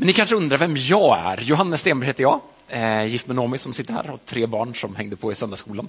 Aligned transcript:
Men 0.00 0.06
ni 0.06 0.12
kanske 0.12 0.34
undrar 0.34 0.58
vem 0.58 0.76
jag 0.76 1.18
är. 1.18 1.40
Johannes 1.40 1.80
Stenberg 1.80 2.06
heter 2.06 2.22
jag, 2.22 2.40
eh, 2.68 3.06
gift 3.06 3.26
med 3.26 3.36
Nomi 3.36 3.58
som 3.58 3.72
sitter 3.72 3.94
här 3.94 4.10
och 4.10 4.24
tre 4.24 4.46
barn 4.46 4.74
som 4.74 4.96
hängde 4.96 5.16
på 5.16 5.32
i 5.32 5.34
söndagsskolan. 5.34 5.88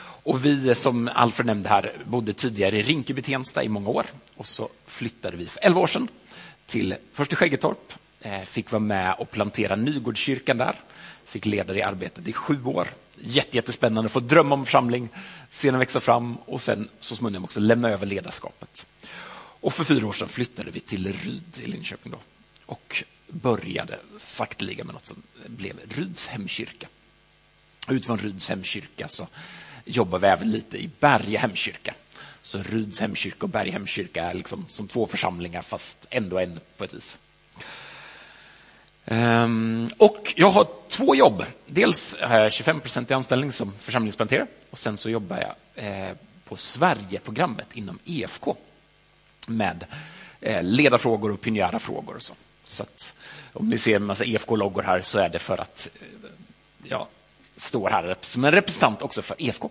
Och 0.00 0.44
vi, 0.44 0.74
som 0.74 1.10
Alfred 1.14 1.46
nämnde 1.46 1.68
här, 1.68 1.92
bodde 2.04 2.32
tidigare 2.32 2.78
i 2.78 2.82
Rinkeby-Tensta 2.82 3.62
i 3.62 3.68
många 3.68 3.88
år. 3.88 4.06
Och 4.36 4.46
så 4.46 4.68
flyttade 4.86 5.36
vi 5.36 5.46
för 5.46 5.60
11 5.64 5.80
år 5.80 5.86
sedan 5.86 6.08
till 6.66 6.94
först 7.12 7.30
till 7.30 7.38
Skäggetorp. 7.38 7.92
Eh, 8.20 8.42
fick 8.42 8.72
vara 8.72 8.80
med 8.80 9.14
och 9.18 9.30
plantera 9.30 9.76
Nygårdskyrkan 9.76 10.58
där. 10.58 10.74
Fick 11.24 11.46
leda 11.46 11.72
det 11.72 11.82
arbetet 11.82 12.28
i 12.28 12.32
sju 12.32 12.64
år. 12.64 12.88
Jätte, 13.18 13.56
jättespännande, 13.56 14.08
få 14.08 14.20
drömma 14.20 14.54
om 14.54 14.64
församling, 14.64 15.08
se 15.50 15.70
den 15.70 15.80
växa 15.80 16.00
fram 16.00 16.36
och 16.36 16.62
sen 16.62 16.88
så 17.00 17.16
småningom 17.16 17.44
också 17.44 17.60
lämna 17.60 17.90
över 17.90 18.06
ledarskapet. 18.06 18.86
Och 19.60 19.72
för 19.72 19.84
fyra 19.84 20.06
år 20.06 20.12
sedan 20.12 20.28
flyttade 20.28 20.70
vi 20.70 20.80
till 20.80 21.12
Ryd 21.12 21.60
i 21.62 21.66
Linköping 21.66 22.12
då, 22.12 22.18
och 22.68 23.04
började 23.26 23.98
sakteliga 24.16 24.84
med 24.84 24.94
något 24.94 25.06
som 25.06 25.22
blev 25.46 25.76
Ryds 25.88 26.26
hemkyrka. 26.26 26.88
Utifrån 27.88 28.18
Ryds 28.18 28.48
hemkyrka 28.48 29.08
så 29.08 29.28
jobbar 29.84 30.18
vi 30.18 30.26
även 30.26 30.50
lite 30.50 30.78
i 30.78 30.90
Berga 31.00 31.40
hemkyrka. 31.40 31.94
Så 32.42 32.62
Ryds 32.62 33.00
hemkyrka 33.00 33.38
och 33.40 33.48
Berga 33.48 33.72
hemkyrka 33.72 34.24
är 34.24 34.34
liksom 34.34 34.66
som 34.68 34.88
två 34.88 35.06
församlingar 35.06 35.62
fast 35.62 36.06
ändå 36.10 36.38
en 36.38 36.60
på 36.76 36.84
ett 36.84 36.94
vis. 36.94 37.18
Um, 39.04 39.90
och 39.98 40.34
jag 40.36 40.50
har 40.50 40.68
två 40.88 41.14
jobb. 41.14 41.44
Dels 41.66 42.16
har 42.20 42.38
jag 42.38 42.52
25 42.52 42.80
procent 42.80 43.10
i 43.10 43.14
anställning 43.14 43.52
som 43.52 43.72
församlingsplanterare 43.72 44.46
och 44.70 44.78
sen 44.78 44.96
så 44.96 45.10
jobbar 45.10 45.36
jag 45.36 45.84
eh, 45.84 46.12
på 46.44 46.56
Sverigeprogrammet 46.56 47.76
inom 47.76 47.98
EFK 48.04 48.56
med 49.46 49.84
eh, 50.40 50.62
ledarfrågor 50.62 51.32
och 51.32 51.40
pionjära 51.40 51.78
frågor. 51.78 52.14
Och 52.14 52.22
så 52.22 52.34
så 52.68 52.82
att, 52.82 53.14
om 53.52 53.68
ni 53.68 53.78
ser 53.78 53.96
en 53.96 54.04
massa 54.04 54.24
EFK-loggor 54.24 54.82
här 54.82 55.00
så 55.00 55.18
är 55.18 55.28
det 55.28 55.38
för 55.38 55.60
att 55.60 55.90
eh, 56.00 56.30
jag 56.82 57.06
står 57.56 57.90
här 57.90 58.16
som 58.20 58.44
en 58.44 58.52
representant 58.52 59.02
också 59.02 59.22
för 59.22 59.36
EFK. 59.38 59.70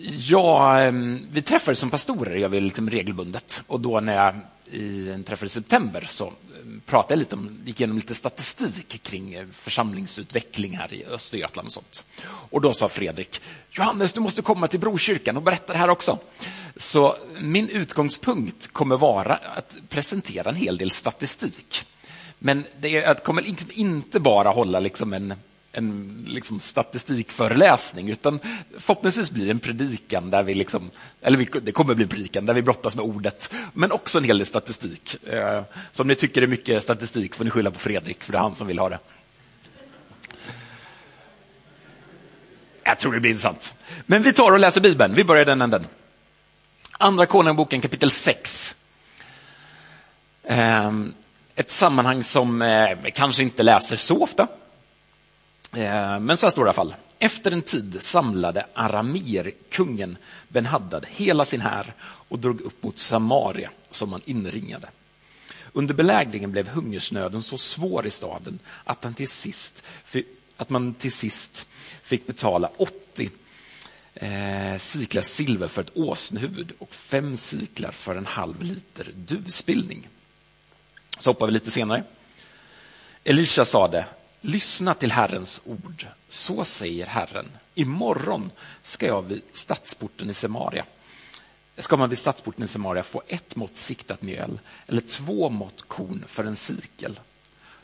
Ja, 0.00 0.90
vi 1.30 1.42
träffades 1.42 1.78
som 1.78 1.90
pastorer 1.90 2.36
gör 2.36 2.48
vi 2.48 2.60
liksom 2.60 2.90
regelbundet. 2.90 3.62
Och 3.66 3.80
då 3.80 4.00
när 4.00 4.14
jag 4.14 4.34
i, 4.72 5.22
träffade 5.26 5.46
i 5.46 5.48
september 5.48 6.06
så 6.08 6.32
pratade 6.86 7.14
jag 7.14 7.18
lite 7.18 7.36
om, 7.36 7.60
gick 7.64 7.80
igenom 7.80 7.96
lite 7.96 8.14
statistik 8.14 9.02
kring 9.02 9.34
eh, 9.34 9.46
församlingsutveckling 9.52 10.76
här 10.76 10.94
i 10.94 11.04
Östergötland 11.04 11.66
och 11.66 11.72
sånt. 11.72 12.04
Och 12.24 12.60
då 12.60 12.72
sa 12.72 12.88
Fredrik, 12.88 13.40
Johannes, 13.70 14.12
du 14.12 14.20
måste 14.20 14.42
komma 14.42 14.68
till 14.68 14.80
Brokyrkan 14.80 15.36
och 15.36 15.42
berätta 15.42 15.72
det 15.72 15.78
här 15.78 15.90
också. 15.90 16.18
Så 16.76 17.16
min 17.40 17.68
utgångspunkt 17.68 18.72
kommer 18.72 18.96
vara 18.96 19.34
att 19.34 19.76
presentera 19.88 20.48
en 20.48 20.56
hel 20.56 20.78
del 20.78 20.90
statistik. 20.90 21.86
Men 22.38 22.64
det, 22.80 22.88
jag 22.88 23.24
kommer 23.24 23.78
inte 23.78 24.20
bara 24.20 24.48
hålla 24.48 24.80
liksom 24.80 25.12
en 25.12 25.34
en 25.72 26.24
liksom 26.28 26.60
statistikföreläsning, 26.60 28.08
utan 28.10 28.40
förhoppningsvis 28.78 29.30
blir 29.30 29.44
det 29.44 29.50
en 29.50 29.58
predikan 29.58 30.30
där 30.30 30.42
vi, 30.42 30.54
liksom, 30.54 30.90
eller 31.22 31.38
vi, 31.38 31.48
det 31.62 31.72
kommer 31.72 31.94
bli 31.94 32.02
en 32.02 32.08
predikan 32.08 32.46
där 32.46 32.54
vi 32.54 32.62
brottas 32.62 32.96
med 32.96 33.04
ordet, 33.04 33.54
men 33.72 33.92
också 33.92 34.18
en 34.18 34.24
hel 34.24 34.38
del 34.38 34.46
statistik. 34.46 35.24
Eh, 35.26 35.62
så 35.92 36.02
om 36.02 36.08
ni 36.08 36.14
tycker 36.14 36.40
det 36.40 36.44
är 36.44 36.48
mycket 36.48 36.82
statistik 36.82 37.34
får 37.34 37.44
ni 37.44 37.50
skylla 37.50 37.70
på 37.70 37.78
Fredrik, 37.78 38.22
för 38.24 38.32
det 38.32 38.38
är 38.38 38.42
han 38.42 38.54
som 38.54 38.66
vill 38.66 38.78
ha 38.78 38.88
det. 38.88 38.98
Jag 42.84 42.98
tror 42.98 43.12
det 43.12 43.20
blir 43.20 43.30
intressant. 43.30 43.74
Men 44.06 44.22
vi 44.22 44.32
tar 44.32 44.52
och 44.52 44.58
läser 44.58 44.80
Bibeln. 44.80 45.14
Vi 45.14 45.24
börjar 45.24 45.44
den 45.44 45.62
änden. 45.62 45.86
Andra 46.98 47.26
Konungaboken 47.26 47.80
kapitel 47.80 48.10
6. 48.10 48.74
Ehm, 50.44 51.14
ett 51.54 51.70
sammanhang 51.70 52.22
som 52.22 52.62
eh, 52.62 52.98
kanske 53.14 53.42
inte 53.42 53.62
läser 53.62 53.96
så 53.96 54.22
ofta. 54.22 54.48
Eh, 55.76 56.20
men 56.20 56.36
så 56.36 56.46
här 56.46 56.50
står 56.50 56.64
det 56.64 56.68
i 56.68 56.70
alla 56.70 56.72
fall. 56.72 56.94
Efter 57.18 57.50
en 57.50 57.62
tid 57.62 58.02
samlade 58.02 58.66
Aramir, 58.74 59.52
kungen 59.70 60.16
Benhaddad, 60.48 61.06
hela 61.10 61.44
sin 61.44 61.60
här 61.60 61.94
och 62.02 62.38
drog 62.38 62.60
upp 62.60 62.82
mot 62.82 62.98
Samaria 62.98 63.70
som 63.90 64.12
han 64.12 64.20
inringade. 64.24 64.88
Under 65.72 65.94
belägringen 65.94 66.52
blev 66.52 66.68
hungersnöden 66.68 67.42
så 67.42 67.58
svår 67.58 68.06
i 68.06 68.10
staden 68.10 68.58
att, 68.84 69.04
han 69.04 69.14
till 69.14 69.28
sist, 69.28 69.84
att 70.56 70.70
man 70.70 70.94
till 70.94 71.12
sist 71.12 71.66
fick 72.02 72.26
betala 72.26 72.70
80 72.76 73.30
eh, 74.14 74.78
siklar 74.78 75.22
silver 75.22 75.68
för 75.68 75.82
ett 75.82 75.96
åsnehuvud 75.96 76.72
och 76.78 76.94
fem 76.94 77.36
siklar 77.36 77.90
för 77.90 78.16
en 78.16 78.26
halv 78.26 78.62
liter 78.62 79.12
duvspillning. 79.14 80.08
Så 81.18 81.30
hoppar 81.30 81.46
vi 81.46 81.52
lite 81.52 81.70
senare. 81.70 82.04
Elisha 83.24 83.64
sade, 83.64 84.06
Lyssna 84.44 84.94
till 84.94 85.12
Herrens 85.12 85.60
ord. 85.64 86.06
Så 86.28 86.64
säger 86.64 87.06
Herren. 87.06 87.48
Imorgon 87.74 88.50
ska 88.82 89.06
jag 89.06 89.22
vid 89.22 89.42
stadsporten 89.52 90.30
i 90.30 90.34
Samaria 90.34 90.84
ska 91.76 91.96
man 91.96 92.08
vid 92.08 92.18
stadsporten 92.18 92.64
i 92.64 92.66
Samaria 92.66 93.02
få 93.02 93.22
ett 93.28 93.56
mått 93.56 93.76
siktat 93.76 94.22
mjöl 94.22 94.60
eller 94.86 95.00
två 95.00 95.50
mått 95.50 95.82
korn 95.88 96.24
för 96.26 96.44
en 96.44 96.56
sikel. 96.56 97.20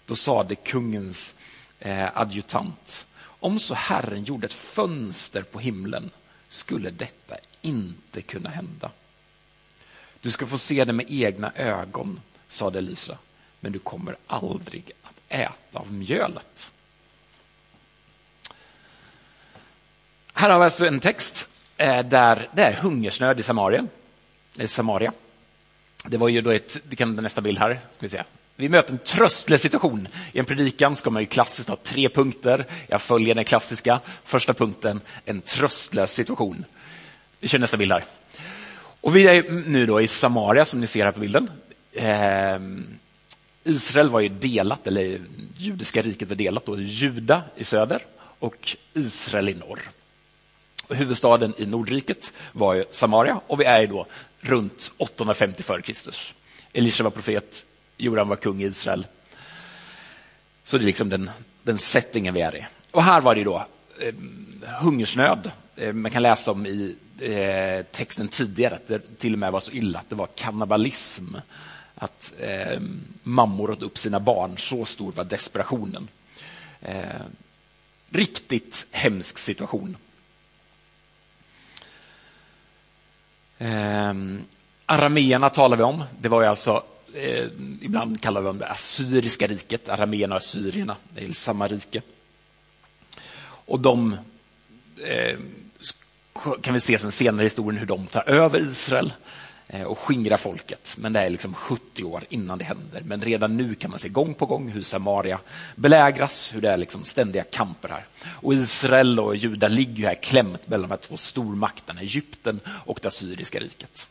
Då 0.07 0.17
sade 0.17 0.55
kungens 0.55 1.35
eh, 1.79 2.19
adjutant, 2.19 3.07
om 3.21 3.59
så 3.59 3.75
Herren 3.75 4.25
gjorde 4.25 4.47
ett 4.47 4.53
fönster 4.53 5.43
på 5.43 5.59
himlen 5.59 6.11
skulle 6.49 6.91
detta 6.91 7.37
inte 7.63 8.23
kunna 8.23 8.49
hända. 8.49 8.91
Du 10.21 10.31
ska 10.31 10.47
få 10.47 10.59
se 10.59 10.85
det 10.85 10.93
med 10.93 11.07
egna 11.09 11.53
ögon, 11.55 12.21
sade 12.49 12.79
Elisa, 12.79 13.19
men 13.61 13.73
du 13.73 13.79
kommer 13.79 14.17
aldrig 14.27 14.91
äta 15.29 15.53
av 15.73 15.93
mjölet. 15.93 16.73
Här 20.33 20.51
har 20.51 20.59
vi 20.59 20.65
alltså 20.65 20.87
en 20.87 21.01
text 21.01 21.49
eh, 21.77 22.03
där 22.03 22.49
det 22.53 22.63
är 22.63 22.73
hungersnöd 22.73 23.41
i 23.41 23.43
Samarien, 23.43 23.89
eh, 24.59 24.67
Samaria. 24.67 25.13
Det 26.05 26.17
var 26.17 26.29
ju 26.29 26.41
då 26.41 26.51
ett, 26.51 26.81
det 26.85 26.97
kan 26.97 27.17
nästa 27.17 27.41
bild 27.41 27.59
här, 27.59 27.81
ska 27.93 28.01
vi 28.01 28.09
se. 28.09 28.23
Vi 28.57 28.69
möter 28.69 28.93
en 28.93 28.99
tröstlös 28.99 29.63
situation. 29.63 30.09
I 30.33 30.39
en 30.39 30.45
predikan 30.45 30.97
ska 30.97 31.11
man 31.11 31.23
ju 31.23 31.27
klassiskt 31.27 31.69
ha 31.69 31.77
tre 31.77 32.09
punkter. 32.09 32.67
Jag 32.87 33.03
följer 33.03 33.35
den 33.35 33.45
klassiska. 33.45 34.01
Första 34.25 34.55
punkten, 34.55 35.01
en 35.25 35.41
tröstlös 35.41 36.13
situation. 36.13 36.65
Vi 37.41 37.49
kör 37.49 37.59
nästa 37.59 37.77
bild 37.77 37.93
här. 37.93 38.05
Och 39.01 39.17
vi 39.17 39.27
är 39.27 39.53
nu 39.53 39.87
då 39.87 40.01
i 40.01 40.07
Samaria, 40.07 40.65
som 40.65 40.81
ni 40.81 40.87
ser 40.87 41.05
här 41.05 41.13
på 41.13 41.21
bilden. 41.21 41.51
Ehm, 41.93 42.98
Israel 43.69 44.09
var 44.09 44.21
ju 44.21 44.29
delat, 44.29 44.87
eller 44.87 45.21
judiska 45.57 46.03
riket 46.03 46.29
var 46.29 46.37
delat, 46.37 46.67
då, 46.67 46.79
Juda 46.79 47.43
i 47.57 47.65
söder 47.65 48.03
och 48.39 48.77
Israel 48.95 49.49
i 49.49 49.55
norr. 49.55 49.91
Och 50.89 50.97
huvudstaden 50.97 51.55
i 51.59 51.67
Nordriket 51.67 52.33
var 52.53 52.75
ju 52.75 52.85
Samaria 52.91 53.41
och 53.47 53.61
vi 53.61 53.65
är 53.65 53.87
då 53.87 54.07
runt 54.41 54.93
850 54.97 55.65
f.Kr. 55.69 56.15
Elisha 56.73 57.05
var 57.05 57.11
profet, 57.11 57.67
Joram 57.97 58.29
var 58.29 58.37
kung 58.37 58.63
i 58.63 58.67
Israel. 58.67 59.07
Så 60.65 60.79
det 60.79 60.85
är 60.85 60.87
liksom 60.87 61.09
den, 61.09 61.31
den 61.63 61.79
settingen 61.79 62.35
vi 62.35 62.41
är 62.41 62.57
i. 62.57 62.67
Och 62.91 63.03
här 63.03 63.21
var 63.21 63.35
det 63.35 63.45
då 63.45 63.67
eh, 64.01 64.15
hungersnöd. 64.81 65.51
Eh, 65.77 65.93
man 65.93 66.11
kan 66.11 66.23
läsa 66.23 66.53
om 66.53 66.67
i 66.67 66.97
eh, 67.21 67.87
texten 67.93 68.29
tidigare 68.29 68.75
att 68.75 68.89
det 68.89 69.19
till 69.19 69.33
och 69.33 69.39
med 69.39 69.53
var 69.53 69.61
så 69.61 69.73
illa 69.73 69.99
att 69.99 70.11
det 70.11 70.15
var 70.15 70.29
kannibalism 70.35 71.35
att 71.99 72.35
eh, 72.41 72.81
mammor 73.23 73.71
åt 73.71 73.83
upp 73.83 73.99
sina 73.99 74.21
barn. 74.21 74.59
Så 74.59 74.85
stor 74.85 75.13
var 75.13 75.25
desperationen. 75.25 76.09
Eh, 76.81 77.23
riktigt 78.11 78.87
hemsk 78.91 79.39
situation. 79.39 79.97
Eh, 83.59 84.15
arameerna 84.87 85.51
talar 85.51 85.77
vi 85.77 85.83
om. 85.83 86.05
Det 86.21 86.29
var 86.29 86.43
ju 86.43 86.49
alltså, 86.49 86.85
eh, 87.15 87.47
ibland 87.81 88.21
kallar 88.21 88.41
vi 88.41 88.47
dem 88.47 88.59
det 88.59 88.69
assyriska 88.69 89.47
riket. 89.47 89.89
Arameerna 89.89 90.35
och 90.35 90.39
assyrierna, 90.41 90.97
det 91.09 91.25
är 91.25 91.33
samma 91.33 91.69
rike. 91.69 92.03
Och 93.41 93.81
de 93.81 94.17
eh, 95.05 95.39
kan 96.63 96.75
vi 96.75 96.81
se 96.81 96.99
sen 96.99 97.13
senare 97.13 97.43
i 97.43 97.47
historien 97.47 97.79
hur 97.79 97.87
de 97.87 98.07
tar 98.07 98.29
över 98.29 98.61
Israel. 98.61 99.13
Eh, 99.71 99.83
och 99.83 99.99
skingra 99.99 100.39
folket. 100.39 100.95
Men 100.99 101.13
det 101.13 101.21
är 101.21 101.31
liksom 101.31 101.55
70 101.55 102.05
år 102.05 102.25
innan 102.29 102.59
det 102.59 102.65
händer. 102.65 103.03
Men 103.05 103.23
redan 103.23 103.57
nu 103.57 103.75
kan 103.75 103.91
man 103.91 104.01
se 104.01 104.09
gång 104.09 104.35
på 104.35 104.47
gång 104.47 104.69
hur 104.69 104.83
Samaria 104.83 105.39
belägras, 105.75 106.55
hur 106.55 106.61
det 106.61 106.71
är 106.71 106.77
liksom 106.77 107.05
ständiga 107.05 107.45
kamper 107.45 107.89
här. 107.89 108.07
Och 108.25 108.55
Israel 108.55 109.21
och 109.21 109.37
Juda 109.37 109.69
ligger 109.69 110.07
här 110.07 110.15
klämt 110.15 110.69
mellan 110.69 110.89
de 110.89 110.91
här 110.91 110.99
två 110.99 111.17
stormakterna, 111.17 112.01
Egypten 112.01 112.61
och 112.69 112.99
det 113.03 113.09
assyriska 113.09 113.61
riket. 113.61 114.09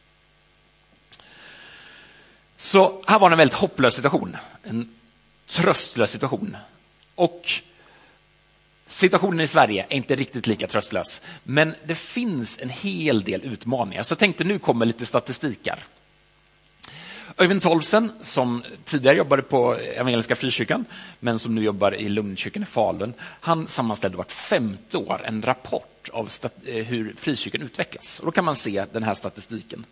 Så 2.57 3.03
här 3.07 3.19
var 3.19 3.29
det 3.29 3.33
en 3.33 3.37
väldigt 3.37 3.57
hopplös 3.57 3.95
situation, 3.95 4.37
en 4.63 4.95
tröstlös 5.45 6.11
situation. 6.11 6.57
Och 7.15 7.51
Situationen 8.87 9.39
i 9.39 9.47
Sverige 9.47 9.85
är 9.89 9.95
inte 9.95 10.15
riktigt 10.15 10.47
lika 10.47 10.67
tröstlös, 10.67 11.21
men 11.43 11.75
det 11.85 11.95
finns 11.95 12.59
en 12.61 12.69
hel 12.69 13.23
del 13.23 13.43
utmaningar. 13.43 14.03
Så 14.03 14.11
jag 14.11 14.19
tänkte 14.19 14.43
nu 14.43 14.59
kommer 14.59 14.85
lite 14.85 15.05
statistik. 15.05 15.67
Öyvind 17.37 17.61
Tolvsen, 17.61 18.11
som 18.21 18.63
tidigare 18.83 19.17
jobbade 19.17 19.41
på 19.41 19.75
Evangeliska 19.75 20.35
Frikyrkan, 20.35 20.85
men 21.19 21.39
som 21.39 21.55
nu 21.55 21.63
jobbar 21.63 21.95
i 21.95 22.09
Lundkyrkan 22.09 22.63
i 22.63 22.65
Falun, 22.65 23.13
han 23.19 23.67
sammanställde 23.67 24.17
vart 24.17 24.31
femte 24.31 24.97
år 24.97 25.21
en 25.25 25.41
rapport 25.41 26.09
av 26.13 26.31
eh, 26.65 26.85
hur 26.85 27.15
frikyrkan 27.17 27.61
utvecklas. 27.61 28.19
Och 28.19 28.25
då 28.25 28.31
kan 28.31 28.45
man 28.45 28.55
se 28.55 28.85
den 28.93 29.03
här 29.03 29.13
statistiken. 29.13 29.85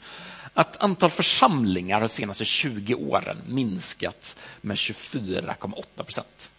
Att 0.53 0.83
antal 0.83 1.09
församlingar 1.09 1.99
de 1.99 2.09
senaste 2.09 2.45
20 2.45 2.95
åren 2.95 3.37
minskat 3.47 4.37
med 4.61 4.75
24,8 4.75 6.03
procent. 6.03 6.51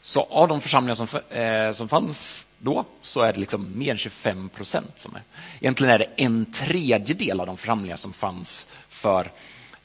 Så 0.00 0.22
av 0.22 0.48
de 0.48 0.60
församlingar 0.60 0.94
som, 0.94 1.20
eh, 1.30 1.72
som 1.72 1.88
fanns 1.88 2.46
då 2.58 2.84
så 3.00 3.20
är 3.20 3.32
det 3.32 3.40
liksom 3.40 3.78
mer 3.78 3.90
än 3.90 3.98
25 3.98 4.48
procent 4.48 5.00
som 5.00 5.16
är... 5.16 5.22
Egentligen 5.60 5.94
är 5.94 5.98
det 5.98 6.08
en 6.16 6.52
tredjedel 6.52 7.40
av 7.40 7.46
de 7.46 7.56
församlingar 7.56 7.96
som 7.96 8.12
fanns 8.12 8.66
för, 8.88 9.30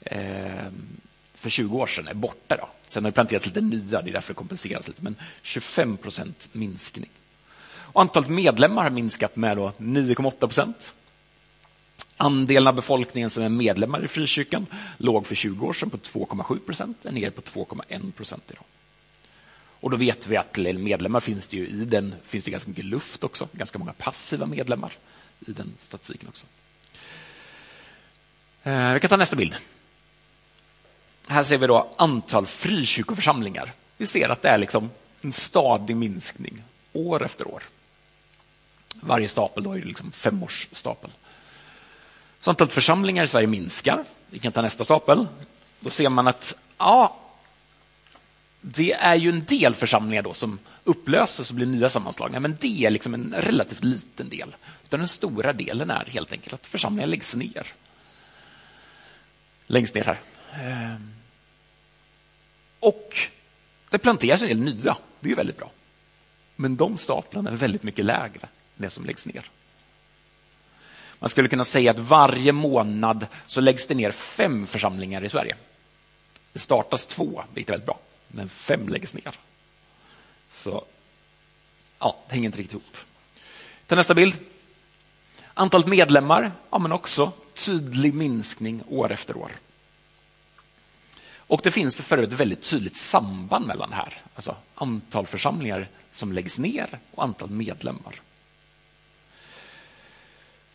eh, 0.00 0.66
för 1.34 1.50
20 1.50 1.78
år 1.78 1.86
sedan 1.86 2.08
är 2.08 2.14
borta. 2.14 2.56
Då. 2.56 2.68
Sen 2.86 3.04
har 3.04 3.10
det 3.10 3.14
planterats 3.14 3.46
lite 3.46 3.60
nya, 3.60 4.02
det 4.02 4.10
är 4.10 4.12
därför 4.12 4.34
det 4.34 4.38
kompenseras 4.38 4.88
lite, 4.88 5.02
men 5.02 5.16
25 5.42 5.96
procent 5.96 6.48
minskning. 6.52 7.10
Och 7.96 8.00
antalet 8.00 8.28
medlemmar 8.28 8.82
har 8.82 8.90
minskat 8.90 9.36
med 9.36 9.58
9,8 9.58 10.30
procent. 10.38 10.94
Andelen 12.16 12.66
av 12.66 12.74
befolkningen 12.74 13.30
som 13.30 13.42
är 13.42 13.48
medlemmar 13.48 14.04
i 14.04 14.08
frikyrkan 14.08 14.66
låg 14.98 15.26
för 15.26 15.34
20 15.34 15.66
år 15.66 15.72
sedan 15.72 15.90
på 15.90 15.96
2,7 15.96 16.58
procent, 16.58 17.04
är 17.04 17.12
ner 17.12 17.30
på 17.30 17.40
2,1 17.40 18.12
procent 18.12 18.44
idag. 18.50 18.64
Och 19.80 19.90
då 19.90 19.96
vet 19.96 20.26
vi 20.26 20.36
att 20.36 20.56
medlemmar 20.56 21.20
finns 21.20 21.48
det 21.48 21.56
ju 21.56 21.66
i 21.66 21.84
den 21.84 22.14
finns 22.24 22.44
det 22.44 22.50
ganska 22.50 22.68
mycket 22.68 22.84
luft 22.84 23.24
också, 23.24 23.48
ganska 23.52 23.78
många 23.78 23.92
passiva 23.92 24.46
medlemmar 24.46 24.92
i 25.46 25.52
den 25.52 25.74
statistiken 25.80 26.28
också. 26.28 26.46
Eh, 28.62 28.92
vi 28.92 29.00
kan 29.00 29.10
ta 29.10 29.16
nästa 29.16 29.36
bild. 29.36 29.56
Här 31.28 31.44
ser 31.44 31.58
vi 31.58 31.66
då 31.66 31.94
antal 31.96 32.46
frikyrkoförsamlingar. 32.46 33.72
Vi 33.96 34.06
ser 34.06 34.28
att 34.28 34.42
det 34.42 34.48
är 34.48 34.58
liksom 34.58 34.90
en 35.20 35.32
stadig 35.32 35.96
minskning 35.96 36.62
år 36.92 37.24
efter 37.24 37.48
år. 37.48 37.62
Varje 38.94 39.28
stapel 39.28 39.64
då 39.64 39.72
är 39.72 39.82
liksom 39.82 40.12
femårsstapel. 40.12 41.10
Så 42.40 42.50
antalet 42.50 42.72
församlingar 42.72 43.24
i 43.24 43.28
Sverige 43.28 43.46
minskar. 43.46 44.04
Vi 44.30 44.38
kan 44.38 44.52
ta 44.52 44.62
nästa 44.62 44.84
stapel. 44.84 45.26
Då 45.80 45.90
ser 45.90 46.08
man 46.08 46.28
att 46.28 46.56
ja, 46.78 47.16
det 48.68 48.92
är 48.92 49.14
ju 49.14 49.30
en 49.30 49.44
del 49.44 49.74
församlingar 49.74 50.22
då 50.22 50.34
som 50.34 50.58
upplöses 50.84 51.50
och 51.50 51.56
blir 51.56 51.66
nya 51.66 51.88
sammanslagningar, 51.88 52.40
men 52.40 52.56
det 52.60 52.84
är 52.84 52.90
liksom 52.90 53.14
en 53.14 53.34
relativt 53.38 53.84
liten 53.84 54.28
del. 54.28 54.56
Utan 54.84 55.00
den 55.00 55.08
stora 55.08 55.52
delen 55.52 55.90
är 55.90 56.04
helt 56.04 56.32
enkelt 56.32 56.54
att 56.54 56.66
församlingar 56.66 57.06
läggs 57.06 57.34
ner. 57.34 57.66
Längst 59.66 59.94
ner 59.94 60.04
här. 60.04 60.18
Ehm. 60.52 61.14
Och 62.80 63.16
det 63.90 63.98
planteras 63.98 64.42
en 64.42 64.48
del 64.48 64.58
nya, 64.58 64.96
det 65.20 65.30
är 65.30 65.36
väldigt 65.36 65.58
bra. 65.58 65.70
Men 66.56 66.76
de 66.76 66.98
staplarna 66.98 67.50
är 67.50 67.56
väldigt 67.56 67.82
mycket 67.82 68.04
lägre 68.04 68.42
än 68.42 68.48
det 68.76 68.90
som 68.90 69.04
läggs 69.04 69.26
ner. 69.26 69.50
Man 71.18 71.30
skulle 71.30 71.48
kunna 71.48 71.64
säga 71.64 71.90
att 71.90 71.98
varje 71.98 72.52
månad 72.52 73.26
så 73.46 73.60
läggs 73.60 73.86
det 73.86 73.94
ner 73.94 74.10
fem 74.10 74.66
församlingar 74.66 75.24
i 75.24 75.28
Sverige. 75.28 75.56
Det 76.52 76.58
startas 76.58 77.06
två, 77.06 77.44
vilket 77.54 77.70
är 77.70 77.72
väldigt 77.72 77.86
bra 77.86 77.98
men 78.28 78.48
fem 78.48 78.88
läggs 78.88 79.14
ner. 79.14 79.34
Så 80.50 80.84
ja, 81.98 82.16
det 82.28 82.34
hänger 82.34 82.46
inte 82.46 82.58
riktigt 82.58 82.72
ihop. 82.72 82.96
Ta 83.86 83.94
nästa 83.94 84.14
bild. 84.14 84.34
Antalet 85.54 85.86
medlemmar, 85.86 86.52
ja 86.70 86.78
men 86.78 86.92
också 86.92 87.32
tydlig 87.54 88.14
minskning 88.14 88.82
år 88.88 89.12
efter 89.12 89.36
år. 89.36 89.50
Och 91.48 91.60
det 91.62 91.70
finns 91.70 92.00
för 92.00 92.18
ett 92.18 92.32
väldigt 92.32 92.62
tydligt 92.62 92.96
samband 92.96 93.66
mellan 93.66 93.90
det 93.90 93.96
här. 93.96 94.22
Alltså 94.34 94.56
antal 94.74 95.26
församlingar 95.26 95.88
som 96.10 96.32
läggs 96.32 96.58
ner 96.58 96.98
och 97.14 97.24
antal 97.24 97.50
medlemmar. 97.50 98.20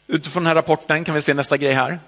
Utifrån 0.08 0.44
den 0.44 0.48
här 0.48 0.56
rapporten 0.56 1.04
kan 1.04 1.16
vi 1.16 1.22
se 1.22 1.34
nästa 1.34 1.58
grej 1.58 1.74
här. 1.74 2.00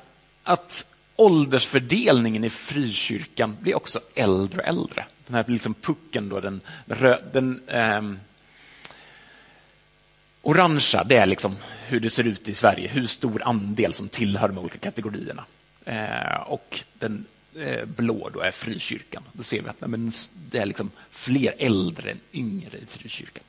Att 0.44 0.86
åldersfördelningen 1.16 2.44
i 2.44 2.50
frikyrkan 2.50 3.58
blir 3.62 3.76
också 3.76 4.00
äldre 4.16 4.62
och 4.62 4.68
äldre. 4.68 5.06
Den 5.28 5.36
här 5.36 5.46
liksom 5.48 5.74
pucken, 5.74 6.30
då, 6.30 6.40
den, 6.40 6.62
den 7.32 7.62
eh, 7.68 8.02
orangea, 10.42 11.04
det 11.04 11.16
är 11.16 11.26
liksom 11.26 11.56
hur 11.88 12.00
det 12.00 12.10
ser 12.10 12.24
ut 12.24 12.50
i 12.50 12.54
Sverige, 12.54 12.88
hur 12.88 13.08
stor 13.08 13.44
andel 13.44 13.94
som 13.94 14.10
tillhör 14.10 14.48
de 14.48 14.58
olika 14.58 14.78
kategorierna. 14.78 15.46
Eh, 15.86 16.42
och 16.46 16.80
den 16.94 17.26
eh, 17.56 17.86
blå 17.86 18.30
då 18.34 18.40
är 18.40 18.52
frikyrkan. 18.52 19.24
Då 19.34 19.44
ser 19.44 19.62
vi 19.62 19.70
att 19.70 19.82
nej, 19.82 19.90
men 19.90 20.12
det 20.52 20.58
är 20.58 20.66
liksom 20.66 20.92
fler 21.12 21.56
äldre 21.58 22.12
än 22.12 22.20
yngre 22.34 22.78
i 22.78 22.86
frikyrkan. 22.86 23.44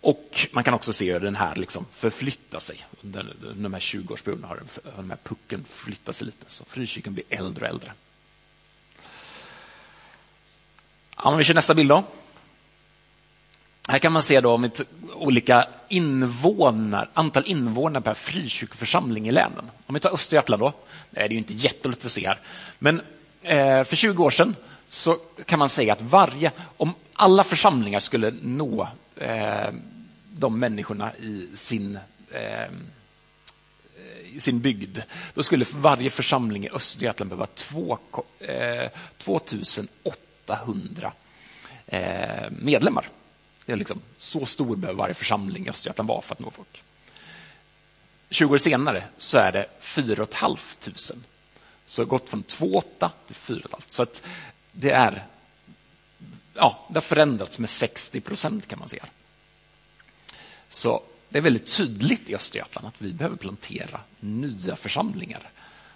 Och 0.00 0.48
man 0.52 0.64
kan 0.64 0.74
också 0.74 0.92
se 0.92 1.12
hur 1.12 1.20
den 1.20 1.36
här 1.36 1.56
liksom 1.56 1.86
förflyttar 1.92 2.58
sig. 2.58 2.86
Under 3.02 3.34
de 3.54 3.72
här 3.72 3.80
20-årsperioderna 3.80 4.46
har 4.46 4.62
den 4.96 5.10
här 5.10 5.18
pucken 5.22 5.64
flyttat 5.68 6.16
sig 6.16 6.26
lite. 6.26 6.44
Så 6.46 6.64
frikyrkan 6.64 7.14
blir 7.14 7.24
äldre 7.28 7.64
och 7.64 7.70
äldre. 7.70 7.92
Ja, 11.16 11.30
men 11.30 11.38
vi 11.38 11.44
kör 11.44 11.54
nästa 11.54 11.74
bild 11.74 11.88
då. 11.88 12.04
Här 13.88 13.98
kan 13.98 14.12
man 14.12 14.22
se 14.22 14.40
då 14.40 14.50
om 14.50 14.70
olika 15.14 15.68
invånare, 15.88 17.08
antal 17.14 17.42
invånare 17.46 18.02
per 18.02 18.14
frikyrkoförsamling 18.14 19.28
i 19.28 19.32
länen. 19.32 19.70
Om 19.86 19.94
vi 19.94 20.00
tar 20.00 20.14
Östergötland 20.14 20.62
då, 20.62 20.72
det 21.10 21.20
är 21.20 21.28
ju 21.28 21.38
inte 21.38 21.52
jättelätt 21.52 22.04
att 22.04 22.10
se 22.10 22.28
här, 22.28 22.40
men 22.78 23.00
eh, 23.42 23.84
för 23.84 23.96
20 23.96 24.24
år 24.24 24.30
sedan 24.30 24.56
så 24.88 25.14
kan 25.46 25.58
man 25.58 25.68
säga 25.68 25.92
att 25.92 26.02
varje, 26.02 26.52
om 26.76 26.94
alla 27.12 27.44
församlingar 27.44 28.00
skulle 28.00 28.34
nå 28.42 28.88
eh, 29.16 29.68
de 30.32 30.58
människorna 30.58 31.16
i 31.16 31.48
sin, 31.54 31.98
eh, 32.30 32.72
i 34.32 34.40
sin 34.40 34.60
bygd, 34.60 34.98
då 35.34 35.42
skulle 35.42 35.64
varje 35.74 36.10
församling 36.10 36.64
i 36.64 36.70
Östergötland 36.70 37.28
behöva 37.28 37.46
två, 37.46 37.98
eh, 38.40 38.90
2800 39.18 39.88
eh, 41.86 42.50
medlemmar. 42.50 43.08
Det 43.66 43.72
är 43.72 43.76
liksom, 43.76 44.00
så 44.18 44.46
stor 44.46 44.76
behöver 44.76 44.98
varje 44.98 45.14
församling 45.14 45.66
i 45.66 45.70
Östergötland 45.70 46.08
vara 46.08 46.22
för 46.22 46.34
att 46.34 46.40
nå 46.40 46.50
folk. 46.50 46.82
20 48.30 48.54
år 48.54 48.58
senare 48.58 49.04
så 49.16 49.38
är 49.38 49.52
det 49.52 49.66
4 49.80 50.26
500. 50.26 50.60
Så 51.86 52.02
det 52.02 52.06
har 52.06 52.18
gått 52.18 52.28
från 52.28 52.44
2,8 52.44 53.10
till 53.26 53.36
4 53.36 53.56
500. 53.62 53.78
Så 53.88 54.02
att 54.02 54.22
det 54.72 54.90
är 54.90 55.26
ja, 56.54 56.86
det 56.88 56.96
har 56.96 57.00
förändrats 57.00 57.58
med 57.58 57.70
60 57.70 58.20
procent 58.20 58.68
kan 58.68 58.78
man 58.78 58.88
säga. 58.88 59.04
Så 60.68 61.02
det 61.28 61.38
är 61.38 61.42
väldigt 61.42 61.76
tydligt 61.76 62.30
i 62.30 62.34
Östergötland 62.34 62.88
att 62.88 63.02
vi 63.02 63.12
behöver 63.12 63.36
plantera 63.36 64.00
nya 64.20 64.76
församlingar. 64.76 65.50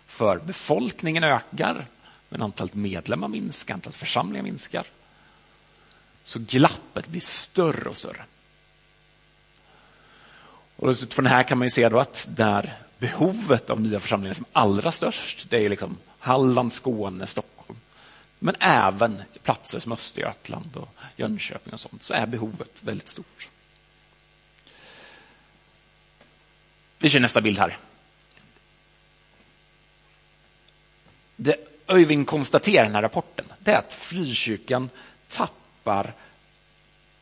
För 0.07 0.39
befolkningen 0.39 1.25
ökar, 1.25 1.87
men 2.29 2.43
antalet 2.43 2.75
medlemmar 2.75 3.29
minskar, 3.29 3.75
antalet 3.75 3.97
församlingar 3.97 4.43
minskar. 4.43 4.87
Så 6.23 6.39
glappet 6.39 7.09
blir 7.09 7.21
större 7.21 7.89
och 7.89 7.97
större. 7.97 8.25
Och 10.77 10.89
utifrån 10.89 11.25
det 11.25 11.31
här 11.31 11.43
kan 11.43 11.59
man 11.59 11.71
se 11.71 11.85
att 11.85 12.29
där 12.31 12.79
behovet 12.99 13.71
av 13.71 13.81
nya 13.81 14.01
församlingar 14.01 14.31
är 14.31 14.35
som 14.35 14.47
allra 14.53 14.93
störst, 14.93 15.51
det 15.51 15.65
är 15.65 15.69
liksom 15.69 15.97
Halland, 16.19 16.73
Skåne, 16.73 17.27
Stockholm. 17.27 17.81
Men 18.39 18.57
även 18.61 19.23
platser 19.43 19.81
som 19.81 19.93
Östergötland 19.93 20.77
och 20.77 20.89
Jönköping 21.17 21.73
och 21.73 21.81
sånt, 21.81 22.03
så 22.03 22.15
är 22.15 22.27
behovet 22.27 22.83
väldigt 22.83 23.09
stort. 23.09 23.49
Vi 26.99 27.11
kör 27.11 27.21
nästa 27.21 27.41
bild 27.41 27.59
här. 27.59 27.79
Det 31.37 31.76
Öyvind 31.89 32.27
konstaterar 32.27 32.85
i 32.85 32.87
den 32.87 32.95
här 32.95 33.03
rapporten 33.03 33.47
det 33.67 33.73
är 33.73 33.79
att 33.79 33.95
frikyrkan 33.95 34.91
tappar 35.29 36.15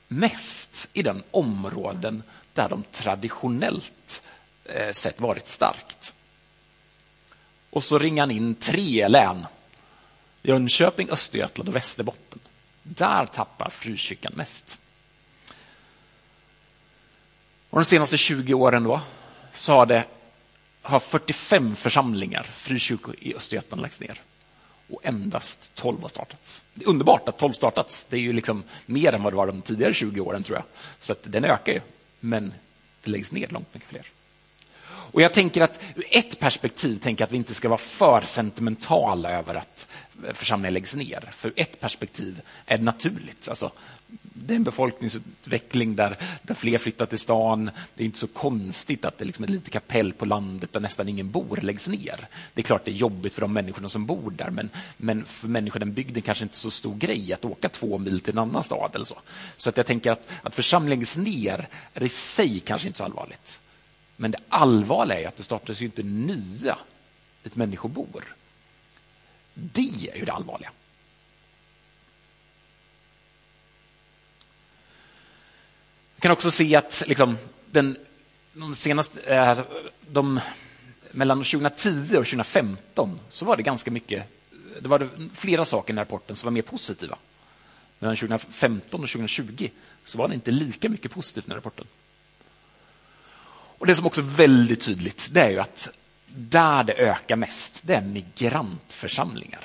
mest 0.09 0.89
i 0.93 1.03
den 1.03 1.23
områden 1.31 2.23
där 2.53 2.69
de 2.69 2.83
traditionellt 2.83 4.23
eh, 4.65 4.91
sett 4.91 5.21
varit 5.21 5.49
starkt. 5.49 6.15
Och 7.71 7.85
så 7.85 7.99
ringar 7.99 8.23
han 8.23 8.31
in 8.31 8.55
tre 8.55 9.09
län. 9.09 9.47
Jönköping, 10.43 11.11
Östergötland 11.11 11.69
och 11.69 11.77
Västerbotten. 11.77 12.39
Där 12.83 13.27
tappar 13.27 13.71
frikyrkan 13.71 14.33
mest. 14.37 14.79
Och 17.71 17.81
de 17.81 17.85
senaste 17.85 18.17
20 18.17 18.55
åren 18.55 18.83
då, 18.83 19.01
så 19.53 19.73
har, 19.73 19.87
det, 19.87 20.05
har 20.83 21.01
45 21.01 21.77
församlingar, 21.77 22.43
frikyrkor 22.43 23.17
i 23.19 23.35
Östergötland 23.35 23.83
lagts 23.83 24.01
ner. 24.01 24.21
Och 24.89 25.01
endast 25.03 25.75
12 25.75 26.03
har 26.03 26.09
startats. 26.09 26.65
Det 26.75 26.85
är 26.85 26.89
underbart 26.89 27.29
att 27.29 27.39
12 27.39 27.53
startats. 27.53 28.07
Det 28.11 28.17
är 28.17 28.21
ju 28.21 28.33
liksom 28.33 28.63
mer 28.87 29.13
än 29.13 29.23
vad 29.23 29.33
det 29.33 29.37
var 29.37 29.47
de 29.47 29.63
tidigare 29.63 29.95
20 29.95 30.21
åren 30.21 30.43
tror 30.43 30.59
jag. 30.59 30.65
Så 31.01 31.13
att 31.13 31.19
den 31.23 31.45
ökar 31.45 31.73
ju. 31.73 31.81
Men 32.21 32.55
det 33.05 33.11
läggs 33.11 33.33
ner 33.33 33.49
långt 33.49 33.75
mycket 33.75 33.89
fler. 33.89 34.07
Och 35.15 35.23
jag 35.23 35.35
tänker 35.35 35.61
att 35.61 35.81
ur 35.95 36.05
ett 36.11 36.39
perspektiv 36.39 36.99
tänker 36.99 37.23
jag 37.23 37.27
att 37.27 37.33
vi 37.33 37.37
inte 37.37 37.55
ska 37.55 37.69
vara 37.69 37.79
för 37.79 38.21
sentimentala 38.21 39.31
över 39.31 39.55
att 39.55 39.89
församlingar 40.33 40.71
läggs 40.71 40.95
ner. 40.95 41.29
För 41.33 41.53
ett 41.57 41.81
perspektiv 41.81 42.41
är 42.67 42.79
det 42.79 42.85
naturligt. 42.85 43.49
Alltså, 43.49 43.73
det 44.33 44.55
är 44.55 44.57
en 44.57 44.65
befolkningsutveckling 44.65 45.97
där, 45.97 46.17
där 46.43 46.55
fler 46.55 46.79
flyttar 46.79 47.07
till 47.07 47.19
stan. 47.19 47.71
Det 47.95 48.03
är 48.03 48.05
inte 48.05 48.19
så 48.19 48.27
konstigt 48.27 49.05
att 49.05 49.19
det 49.19 49.25
liksom 49.25 49.45
ett 49.45 49.51
litet 49.51 49.73
kapell 49.73 50.13
på 50.13 50.25
landet 50.25 50.73
där 50.73 50.81
nästan 50.81 51.09
ingen 51.09 51.31
bor 51.31 51.59
läggs 51.63 51.89
ner. 51.89 52.29
Det 52.55 52.61
är 52.61 52.63
klart 52.63 52.85
det 52.85 52.91
är 52.91 52.95
jobbigt 52.95 53.35
för 53.35 53.41
de 53.41 53.53
människorna 53.53 53.89
som 53.89 54.07
bor 54.07 54.31
där, 54.31 54.51
men, 54.51 54.71
men 54.97 55.25
för 55.25 55.49
människor 55.49 55.79
i 55.79 55.85
den 55.85 55.95
bygden 55.95 56.23
kanske 56.23 56.45
inte 56.45 56.57
så 56.57 56.71
stor 56.71 56.95
grej 56.95 57.33
att 57.33 57.45
åka 57.45 57.69
två 57.69 57.99
mil 57.99 58.21
till 58.21 58.33
en 58.33 58.39
annan 58.39 58.63
stad. 58.63 58.91
eller 58.95 59.05
Så 59.05 59.17
Så 59.57 59.69
att 59.71 59.77
jag 59.77 59.87
tänker 59.87 60.11
att, 60.11 60.29
att 60.43 60.55
församling 60.55 60.99
läggs 60.99 61.17
ner 61.17 61.69
är 61.95 62.03
i 62.03 62.09
sig 62.09 62.61
kanske 62.61 62.89
inte 62.89 62.99
så 62.99 63.05
allvarligt. 63.05 63.61
Men 64.17 64.31
det 64.31 64.39
allvarliga 64.49 65.21
är 65.21 65.29
att 65.29 65.37
det 65.37 65.43
startas 65.43 65.81
ju 65.81 65.85
inte 65.85 66.03
nya 66.03 66.79
dit 67.43 67.57
människor 67.57 67.89
bor. 67.89 68.25
Det 69.55 70.11
är 70.13 70.17
ju 70.17 70.25
det 70.25 70.33
allvarliga. 70.33 70.71
Vi 76.17 76.21
kan 76.21 76.31
också 76.31 76.51
se 76.51 76.77
att 76.77 77.03
liksom, 77.07 77.37
den, 77.71 77.97
de 78.53 78.75
senaste, 78.75 79.21
eh, 79.21 79.61
de, 80.01 80.41
mellan 81.11 81.39
2010 81.39 81.89
och 82.01 82.09
2015 82.09 83.21
så 83.29 83.45
var 83.45 83.57
det 83.57 83.63
ganska 83.63 83.91
mycket, 83.91 84.25
det 84.81 84.89
var 84.89 85.09
flera 85.35 85.65
saker 85.65 85.89
i 85.89 85.93
den 85.93 85.99
här 85.99 86.05
rapporten 86.05 86.37
som 86.37 86.47
var 86.47 86.53
mer 86.53 86.63
positiva. 86.63 87.19
Mellan 87.99 88.17
2015 88.17 89.03
och 89.03 89.09
2020 89.11 89.69
så 90.05 90.19
var 90.19 90.29
det 90.29 90.35
inte 90.35 90.51
lika 90.51 90.89
mycket 90.89 91.11
positivt 91.11 91.45
i 91.45 91.47
den 91.47 91.53
här 91.53 91.57
rapporten. 91.57 91.87
Och 93.79 93.87
Det 93.87 93.95
som 93.95 94.07
också 94.07 94.21
är 94.21 94.25
väldigt 94.25 94.81
tydligt 94.81 95.29
det 95.33 95.41
är 95.41 95.51
ju 95.51 95.61
att 95.61 95.89
där 96.27 96.85
det 96.85 96.93
ökar 96.93 97.37
mest, 97.37 97.81
det 97.83 97.95
är 97.95 98.01
migrantförsamlingar. 98.01 99.65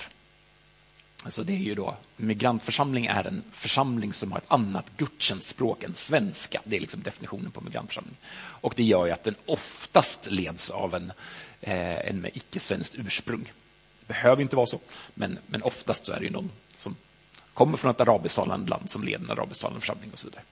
Alltså 1.24 1.44
det 1.44 1.54
är 1.54 1.58
ju 1.58 1.76
då, 1.76 1.98
migrantförsamling 2.16 3.06
är 3.06 3.28
en 3.28 3.44
församling 3.52 4.14
som 4.14 4.32
har 4.32 4.40
ett 4.40 4.52
annat 4.52 4.86
gudstjänstspråk 4.98 5.84
än 5.84 5.96
svenska. 5.96 6.62
Det 6.64 6.76
är 6.76 6.80
liksom 6.80 7.04
definitionen 7.04 7.52
på 7.52 7.62
migrantförsamling. 7.62 8.18
Och 8.36 8.74
det 8.76 8.84
gör 8.84 9.06
ju 9.06 9.12
att 9.12 9.24
den 9.24 9.36
oftast 9.46 10.32
leds 10.32 10.70
av 10.70 10.96
en, 10.96 11.12
eh, 11.62 12.10
en 12.10 12.22
med 12.22 12.32
icke-svenskt 12.34 12.96
ursprung. 12.96 13.44
Det 14.00 14.08
behöver 14.08 14.42
inte 14.42 14.56
vara 14.56 14.66
så, 14.66 14.80
men, 15.14 15.40
men 15.48 15.64
oftast 15.64 16.06
så 16.06 16.12
är 16.12 16.20
det 16.20 16.26
ju 16.26 16.32
någon 16.32 16.52
som 16.78 16.96
kommer 17.54 17.78
från 17.78 17.92
ett 17.92 18.02
arabisktalande 18.02 18.70
land 18.70 18.90
som 18.90 19.04
leder 19.04 19.26
en 19.26 19.32
arabisktalande 19.32 19.80
församling 19.80 20.12
och 20.12 20.20
så 20.20 20.28
vidare. 20.28 20.44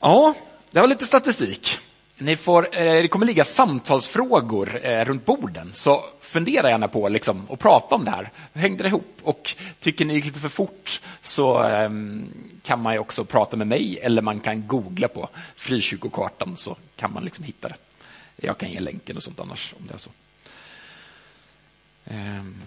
Ja, 0.00 0.34
det 0.70 0.80
var 0.80 0.88
lite 0.88 1.06
statistik. 1.06 1.78
Ni 2.18 2.36
får, 2.36 2.76
eh, 2.76 2.92
det 2.92 3.08
kommer 3.08 3.26
ligga 3.26 3.44
samtalsfrågor 3.44 4.80
eh, 4.86 5.04
runt 5.04 5.24
borden, 5.24 5.70
så 5.72 6.04
fundera 6.20 6.70
gärna 6.70 6.88
på 6.88 7.08
liksom, 7.08 7.46
att 7.50 7.58
prata 7.58 7.94
om 7.94 8.04
det 8.04 8.10
här. 8.10 8.30
Hur 8.52 8.60
hängde 8.60 8.82
det 8.82 8.88
ihop? 8.88 9.20
Och 9.22 9.54
tycker 9.80 10.04
ni 10.04 10.12
det 10.12 10.16
gick 10.16 10.24
lite 10.26 10.40
för 10.40 10.48
fort 10.48 11.00
så 11.22 11.58
ehm, 11.62 12.28
kan 12.62 12.82
man 12.82 12.98
också 12.98 13.24
prata 13.24 13.56
med 13.56 13.66
mig 13.66 13.98
eller 14.02 14.22
man 14.22 14.40
kan 14.40 14.66
googla 14.66 15.08
på 15.08 15.28
frikyrkokartan 15.56 16.56
så 16.56 16.76
kan 16.96 17.12
man 17.12 17.24
liksom 17.24 17.44
hitta 17.44 17.68
det. 17.68 17.76
Jag 18.36 18.58
kan 18.58 18.70
ge 18.70 18.80
länken 18.80 19.16
och 19.16 19.22
sånt 19.22 19.40
annars 19.40 19.74
om 19.78 19.86
det 19.86 19.94
är 19.94 19.98
så. 19.98 20.10
Ehm. 22.04 22.62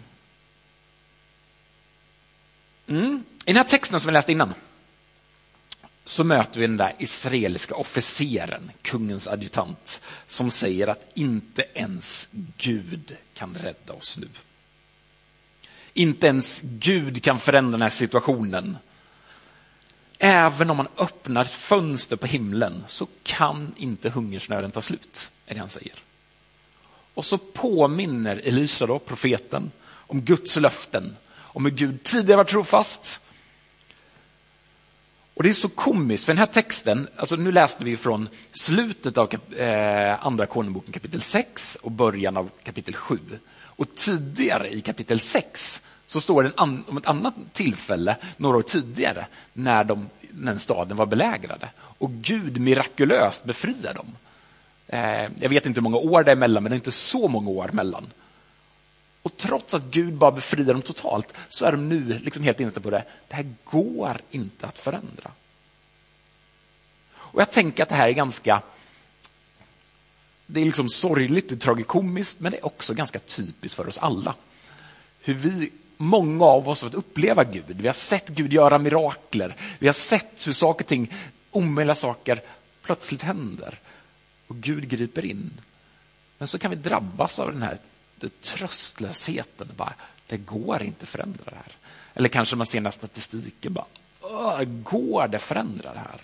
Mm. 2.88 3.24
I 3.46 3.54
den 3.54 3.58
här 3.58 3.64
texten 3.64 4.00
som 4.00 4.08
vi 4.08 4.14
läste 4.14 4.32
innan 4.32 4.54
så 6.10 6.24
möter 6.24 6.60
vi 6.60 6.68
den 6.68 6.78
där 6.78 6.96
israeliska 7.00 7.76
officeren, 7.76 8.72
kungens 8.82 9.28
adjutant, 9.28 10.02
som 10.26 10.52
säger 10.52 10.88
att 10.88 11.06
inte 11.14 11.66
ens 11.74 12.30
Gud 12.58 13.18
kan 13.34 13.56
rädda 13.56 13.94
oss 13.94 14.18
nu. 14.18 14.28
Inte 15.94 16.28
ens 16.28 16.62
Gud 16.62 17.24
kan 17.24 17.40
förändra 17.40 17.72
den 17.72 17.82
här 17.82 17.90
situationen. 17.90 18.78
Även 20.18 20.70
om 20.70 20.78
man 20.78 20.88
öppnar 20.98 21.46
ett 21.46 21.52
fönster 21.52 22.16
på 22.16 22.28
himlen 22.28 22.84
så 22.88 23.08
kan 23.24 23.74
inte 23.78 24.10
hungersnöden 24.10 24.72
ta 24.72 24.82
slut, 24.82 25.32
är 25.46 25.54
det 25.54 25.60
han 25.60 25.70
säger. 25.70 25.96
Och 27.14 27.26
så 27.26 27.38
påminner 27.38 28.42
Elisa, 28.44 28.86
då, 28.86 29.00
profeten, 29.00 29.72
om 29.88 30.22
Guds 30.22 30.58
löften, 30.58 31.16
om 31.36 31.66
hur 31.66 31.72
Gud 31.72 32.04
tidigare 32.04 32.38
var 32.38 32.44
trofast, 32.44 33.22
och 35.40 35.44
Det 35.44 35.50
är 35.50 35.54
så 35.54 35.70
komiskt, 35.70 36.26
för 36.26 36.34
den 36.34 36.38
här 36.38 36.46
texten, 36.46 37.08
alltså 37.16 37.36
nu 37.36 37.52
läste 37.52 37.86
vi 37.86 37.98
från 37.98 38.30
slutet 38.52 39.18
av 39.18 39.34
eh, 39.58 40.26
Andra 40.26 40.46
Konungboken 40.46 40.94
kapitel 40.94 41.22
6 41.22 41.76
och 41.82 41.92
början 41.92 42.38
av 42.38 42.50
kapitel 42.64 42.96
7. 42.96 43.20
Och 43.62 43.96
tidigare 43.96 44.74
i 44.74 44.82
kapitel 44.82 45.20
6 45.20 45.82
så 46.08 46.22
står 46.22 46.44
det 46.44 46.52
om 46.56 46.98
ett 46.98 47.08
annat 47.08 47.34
tillfälle, 47.54 48.16
några 48.38 48.58
år 48.58 48.62
tidigare, 48.62 49.26
när, 49.54 49.84
de, 49.84 50.10
när 50.30 50.58
staden 50.58 50.98
var 50.98 51.06
belägrade. 51.06 51.70
Och 51.78 52.12
Gud 52.12 52.62
mirakulöst 52.62 53.44
befriar 53.44 53.94
dem. 53.94 54.16
Eh, 54.88 55.32
jag 55.40 55.50
vet 55.50 55.66
inte 55.66 55.78
hur 55.78 55.84
många 55.84 55.98
år 55.98 56.24
det 56.24 56.32
är 56.32 56.36
emellan, 56.36 56.64
men 56.64 56.70
det 56.70 56.74
är 56.74 56.78
inte 56.78 56.92
så 56.92 57.28
många 57.28 57.50
år 57.50 57.70
mellan. 57.74 58.06
Och 59.22 59.38
trots 59.38 59.74
att 59.74 59.84
Gud 59.84 60.14
bara 60.14 60.32
befriar 60.32 60.74
dem 60.74 60.82
totalt 60.82 61.34
så 61.50 61.66
är 61.66 61.72
de 61.72 61.90
nu 61.90 62.20
liksom 62.20 62.44
helt 62.44 62.60
inställda 62.60 62.84
på 62.84 62.90
det. 62.90 63.04
Det 63.28 63.36
här 63.36 63.54
går 63.64 64.22
inte 64.32 64.68
att 64.68 64.80
förändra. 64.80 65.32
Och 67.12 67.42
Jag 67.42 67.52
tänker 67.52 67.84
att 67.84 67.90
det 67.90 67.96
här 67.96 68.08
är 68.08 68.14
ganska 68.14 68.62
det 70.52 70.62
är 70.62 70.66
liksom 70.66 70.90
sorgligt, 70.90 71.50
det 71.50 71.56
är 71.56 71.60
tragikomiskt, 71.60 72.40
men 72.40 72.52
det 72.52 72.58
är 72.58 72.66
också 72.66 72.94
ganska 72.94 73.20
typiskt 73.20 73.76
för 73.76 73.88
oss 73.88 73.98
alla. 73.98 74.36
Hur 75.22 75.34
vi, 75.34 75.72
många 75.98 76.46
av 76.46 76.70
oss 76.70 76.82
har 76.82 76.90
fått 76.90 76.98
uppleva 76.98 77.44
Gud. 77.44 77.64
Vi 77.68 77.88
har 77.88 77.94
sett 77.94 78.28
Gud 78.28 78.54
göra 78.54 78.78
mirakler. 78.78 79.56
Vi 79.80 79.88
har 79.88 79.94
sett 79.94 80.48
hur 80.48 80.54
saker 80.54 80.86
och 80.86 80.90
ting, 80.90 81.14
omöjliga 81.52 81.96
saker, 81.96 82.42
plötsligt 82.82 83.22
händer. 83.22 83.80
Och 84.48 84.56
Gud 84.56 84.90
griper 84.90 85.26
in. 85.26 85.52
Men 86.38 86.48
så 86.48 86.60
kan 86.60 86.72
vi 86.72 86.78
drabbas 86.78 87.40
av 87.40 87.52
den 87.52 87.62
här 87.62 87.78
det 88.20 88.42
tröstlösheten. 88.42 89.70
Bara, 89.76 89.94
det 90.28 90.38
går 90.38 90.84
inte 90.84 91.04
att 91.04 91.10
förändra 91.10 91.44
det 91.46 91.56
här. 91.56 91.76
Eller 92.14 92.30
kanske 92.30 92.56
man 92.56 92.66
ser 92.66 92.82
den 92.82 92.92
statistiken. 92.92 93.74
Bara, 93.74 94.66
går 94.66 95.28
det 95.28 95.38
att 95.38 95.44
förändra 95.44 95.94
det 95.94 96.00
här? 96.00 96.22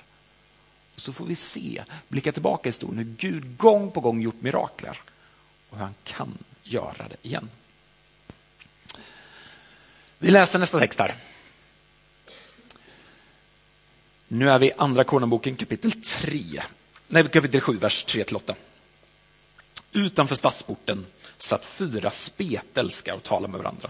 Och 0.95 1.01
så 1.01 1.13
får 1.13 1.25
vi 1.25 1.35
se, 1.35 1.83
blicka 2.07 2.31
tillbaka 2.31 2.69
i 2.69 2.71
historien, 2.71 2.97
hur 2.97 3.15
Gud 3.17 3.57
gång 3.57 3.91
på 3.91 3.99
gång 3.99 4.21
gjort 4.21 4.41
mirakler 4.41 5.01
och 5.69 5.77
hur 5.77 5.83
han 5.83 5.95
kan 6.03 6.37
göra 6.63 7.07
det 7.09 7.27
igen. 7.27 7.49
Vi 10.17 10.31
läser 10.31 10.59
nästa 10.59 10.79
text 10.79 10.99
här. 10.99 11.15
Nu 14.27 14.49
är 14.49 14.59
vi 14.59 14.67
i 14.67 14.71
Andra 14.77 15.03
Konungboken 15.03 15.55
kapitel 15.55 15.91
3. 15.91 16.61
Nej, 17.07 17.29
kapitel 17.29 17.61
7, 17.61 17.77
vers 17.77 18.05
3-8. 18.07 18.55
Utanför 19.91 20.35
stadsporten 20.35 21.05
satt 21.37 21.65
fyra 21.65 22.11
spetälska 22.11 23.15
och 23.15 23.23
talade 23.23 23.51
med 23.51 23.57
varandra. 23.57 23.89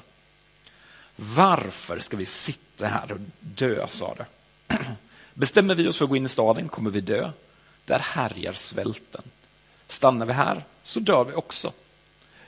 Varför 1.15 1.99
ska 1.99 2.17
vi 2.17 2.25
sitta 2.25 2.87
här 2.87 3.11
och 3.11 3.19
dö, 3.39 3.87
sa 3.87 4.15
det. 4.15 4.25
Bestämmer 5.33 5.75
vi 5.75 5.87
oss 5.87 5.97
för 5.97 6.05
att 6.05 6.09
gå 6.09 6.15
in 6.15 6.25
i 6.25 6.29
staden 6.29 6.69
kommer 6.69 6.89
vi 6.89 7.01
dö. 7.01 7.31
Där 7.85 7.99
härjar 7.99 8.53
svälten. 8.53 9.23
Stannar 9.87 10.25
vi 10.25 10.33
här 10.33 10.63
så 10.83 10.99
dör 10.99 11.23
vi 11.23 11.33
också. 11.33 11.73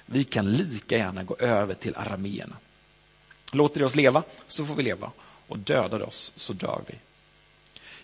Vi 0.05 0.23
kan 0.23 0.51
lika 0.51 0.97
gärna 0.97 1.23
gå 1.23 1.35
över 1.39 1.73
till 1.73 1.95
arameerna. 1.95 2.55
Låter 3.51 3.79
de 3.79 3.85
oss 3.85 3.95
leva 3.95 4.23
så 4.47 4.65
får 4.65 4.75
vi 4.75 4.83
leva 4.83 5.11
och 5.47 5.59
dödar 5.59 6.01
oss 6.01 6.33
så 6.35 6.53
dör 6.53 6.81
vi. 6.87 6.95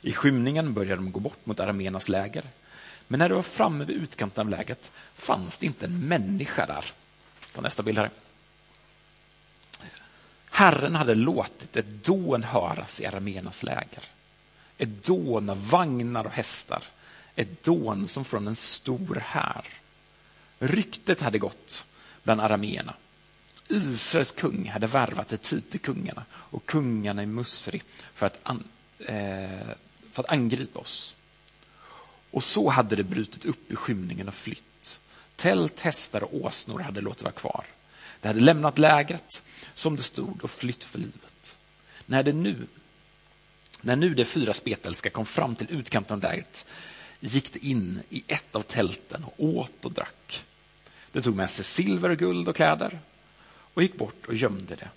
I 0.09 0.13
skymningen 0.13 0.73
började 0.73 0.95
de 0.95 1.11
gå 1.11 1.19
bort 1.19 1.45
mot 1.45 1.59
arameernas 1.59 2.09
läger. 2.09 2.43
Men 3.07 3.19
när 3.19 3.29
du 3.29 3.35
var 3.35 3.41
framme 3.41 3.85
vid 3.85 3.97
utkanten 3.97 4.41
av 4.41 4.49
lägret 4.49 4.91
fanns 5.15 5.57
det 5.57 5.65
inte 5.65 5.85
en 5.85 6.07
människa 6.07 6.65
där. 6.65 6.85
Ta 7.53 7.61
nästa 7.61 7.83
bild 7.83 7.97
här. 7.97 8.09
Herren 10.49 10.95
hade 10.95 11.15
låtit 11.15 11.77
ett 11.77 12.03
dån 12.03 12.43
höras 12.43 13.01
i 13.01 13.05
arameernas 13.05 13.63
läger. 13.63 14.03
Ett 14.77 15.03
dån 15.03 15.49
av 15.49 15.69
vagnar 15.69 16.25
och 16.25 16.31
hästar. 16.31 16.83
Ett 17.35 17.63
dån 17.63 18.07
som 18.07 18.25
från 18.25 18.47
en 18.47 18.55
stor 18.55 19.23
här. 19.25 19.65
Ryktet 20.59 21.21
hade 21.21 21.37
gått 21.37 21.85
bland 22.23 22.41
arameerna. 22.41 22.93
Israels 23.67 24.31
kung 24.31 24.69
hade 24.69 24.87
värvat 24.87 25.33
ett 25.33 25.41
tid 25.41 25.69
till 25.69 25.79
kungarna 25.79 26.25
och 26.31 26.65
kungarna 26.65 27.23
i 27.23 27.25
Musri 27.25 27.81
för 28.13 28.25
att, 28.25 28.39
an, 28.43 28.63
eh, 28.99 29.67
för 30.11 30.23
att 30.23 30.29
angripa 30.29 30.79
oss. 30.79 31.15
Och 32.33 32.43
så 32.43 32.69
hade 32.69 32.95
det 32.95 33.03
brutit 33.03 33.45
upp 33.45 33.71
i 33.71 33.75
skymningen 33.75 34.27
och 34.27 34.33
flytt. 34.33 35.01
Tält, 35.35 35.79
hästar 35.79 36.23
och 36.23 36.33
åsnor 36.45 36.79
hade 36.79 37.01
låtit 37.01 37.23
vara 37.23 37.33
kvar. 37.33 37.65
Det 38.21 38.27
hade 38.27 38.39
lämnat 38.39 38.77
lägret 38.77 39.41
som 39.73 39.95
det 39.95 40.01
stod 40.01 40.43
och 40.43 40.51
flytt 40.51 40.83
för 40.83 40.99
livet. 40.99 41.57
När 42.05 42.23
det 42.23 42.33
nu 42.33 42.67
när 43.81 43.95
nu 43.95 44.13
de 44.13 44.25
fyra 44.25 44.53
spetälska 44.53 45.09
kom 45.09 45.25
fram 45.25 45.55
till 45.55 45.71
utkanten 45.71 46.15
av 46.15 46.23
lägret 46.23 46.65
gick 47.19 47.53
det 47.53 47.65
in 47.65 47.99
i 48.09 48.23
ett 48.27 48.55
av 48.55 48.61
tälten 48.61 49.23
och 49.23 49.33
åt 49.45 49.85
och 49.85 49.91
drack. 49.91 50.45
Det 51.11 51.21
tog 51.21 51.35
med 51.35 51.49
sig 51.49 51.65
silver 51.65 52.09
och 52.09 52.17
guld 52.17 52.49
och 52.49 52.55
kläder 52.55 52.99
och 53.73 53.81
gick 53.81 53.97
bort 53.97 54.25
och 54.27 54.35
gömde 54.35 54.75
det. 54.75 54.89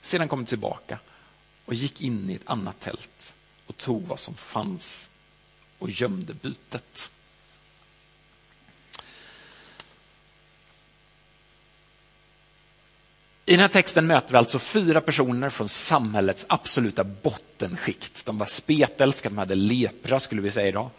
Sedan 0.00 0.28
kom 0.28 0.40
det 0.40 0.46
tillbaka 0.46 0.98
och 1.64 1.74
gick 1.74 2.00
in 2.02 2.30
i 2.30 2.34
ett 2.34 2.48
annat 2.48 2.80
tält 2.80 3.34
och 3.66 3.76
tog 3.76 4.02
vad 4.02 4.18
som 4.18 4.34
fanns 4.34 5.10
och 5.78 5.90
gömde 5.90 6.34
bytet. 6.34 7.10
I 13.46 13.50
den 13.50 13.60
här 13.60 13.68
texten 13.68 14.06
möter 14.06 14.32
vi 14.32 14.38
alltså 14.38 14.58
fyra 14.58 15.00
personer 15.00 15.50
från 15.50 15.68
samhällets 15.68 16.46
absoluta 16.48 17.04
bottenskikt. 17.04 18.26
De 18.26 18.38
var 18.38 18.46
spetälska, 18.46 19.28
de 19.28 19.38
hade 19.38 19.54
lepra 19.54 20.20
skulle 20.20 20.42
vi 20.42 20.50
säga 20.50 20.68
idag. 20.68 20.90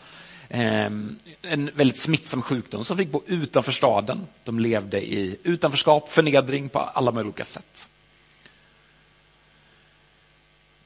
Ehm, 0.50 1.20
en 1.42 1.70
väldigt 1.74 1.98
smittsam 1.98 2.42
sjukdom 2.42 2.84
som 2.84 2.98
fick 2.98 3.12
bo 3.12 3.22
utanför 3.28 3.72
staden. 3.72 4.28
De 4.44 4.60
levde 4.60 5.02
i 5.02 5.38
utanförskap, 5.44 6.10
förnedring 6.10 6.70
på 6.70 6.80
alla 6.80 7.12
möjliga 7.12 7.46
sätt. 7.46 7.90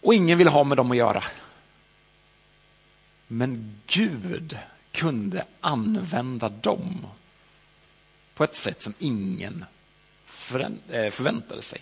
Och 0.01 0.13
ingen 0.13 0.37
vill 0.37 0.47
ha 0.47 0.63
med 0.63 0.77
dem 0.77 0.91
att 0.91 0.97
göra. 0.97 1.23
Men 3.31 3.81
Gud 3.87 4.57
kunde 4.91 5.45
använda 5.61 6.49
dem 6.49 7.07
på 8.33 8.43
ett 8.43 8.55
sätt 8.55 8.81
som 8.81 8.93
ingen 8.99 9.65
eh, 10.89 11.09
förväntade 11.09 11.61
sig. 11.61 11.81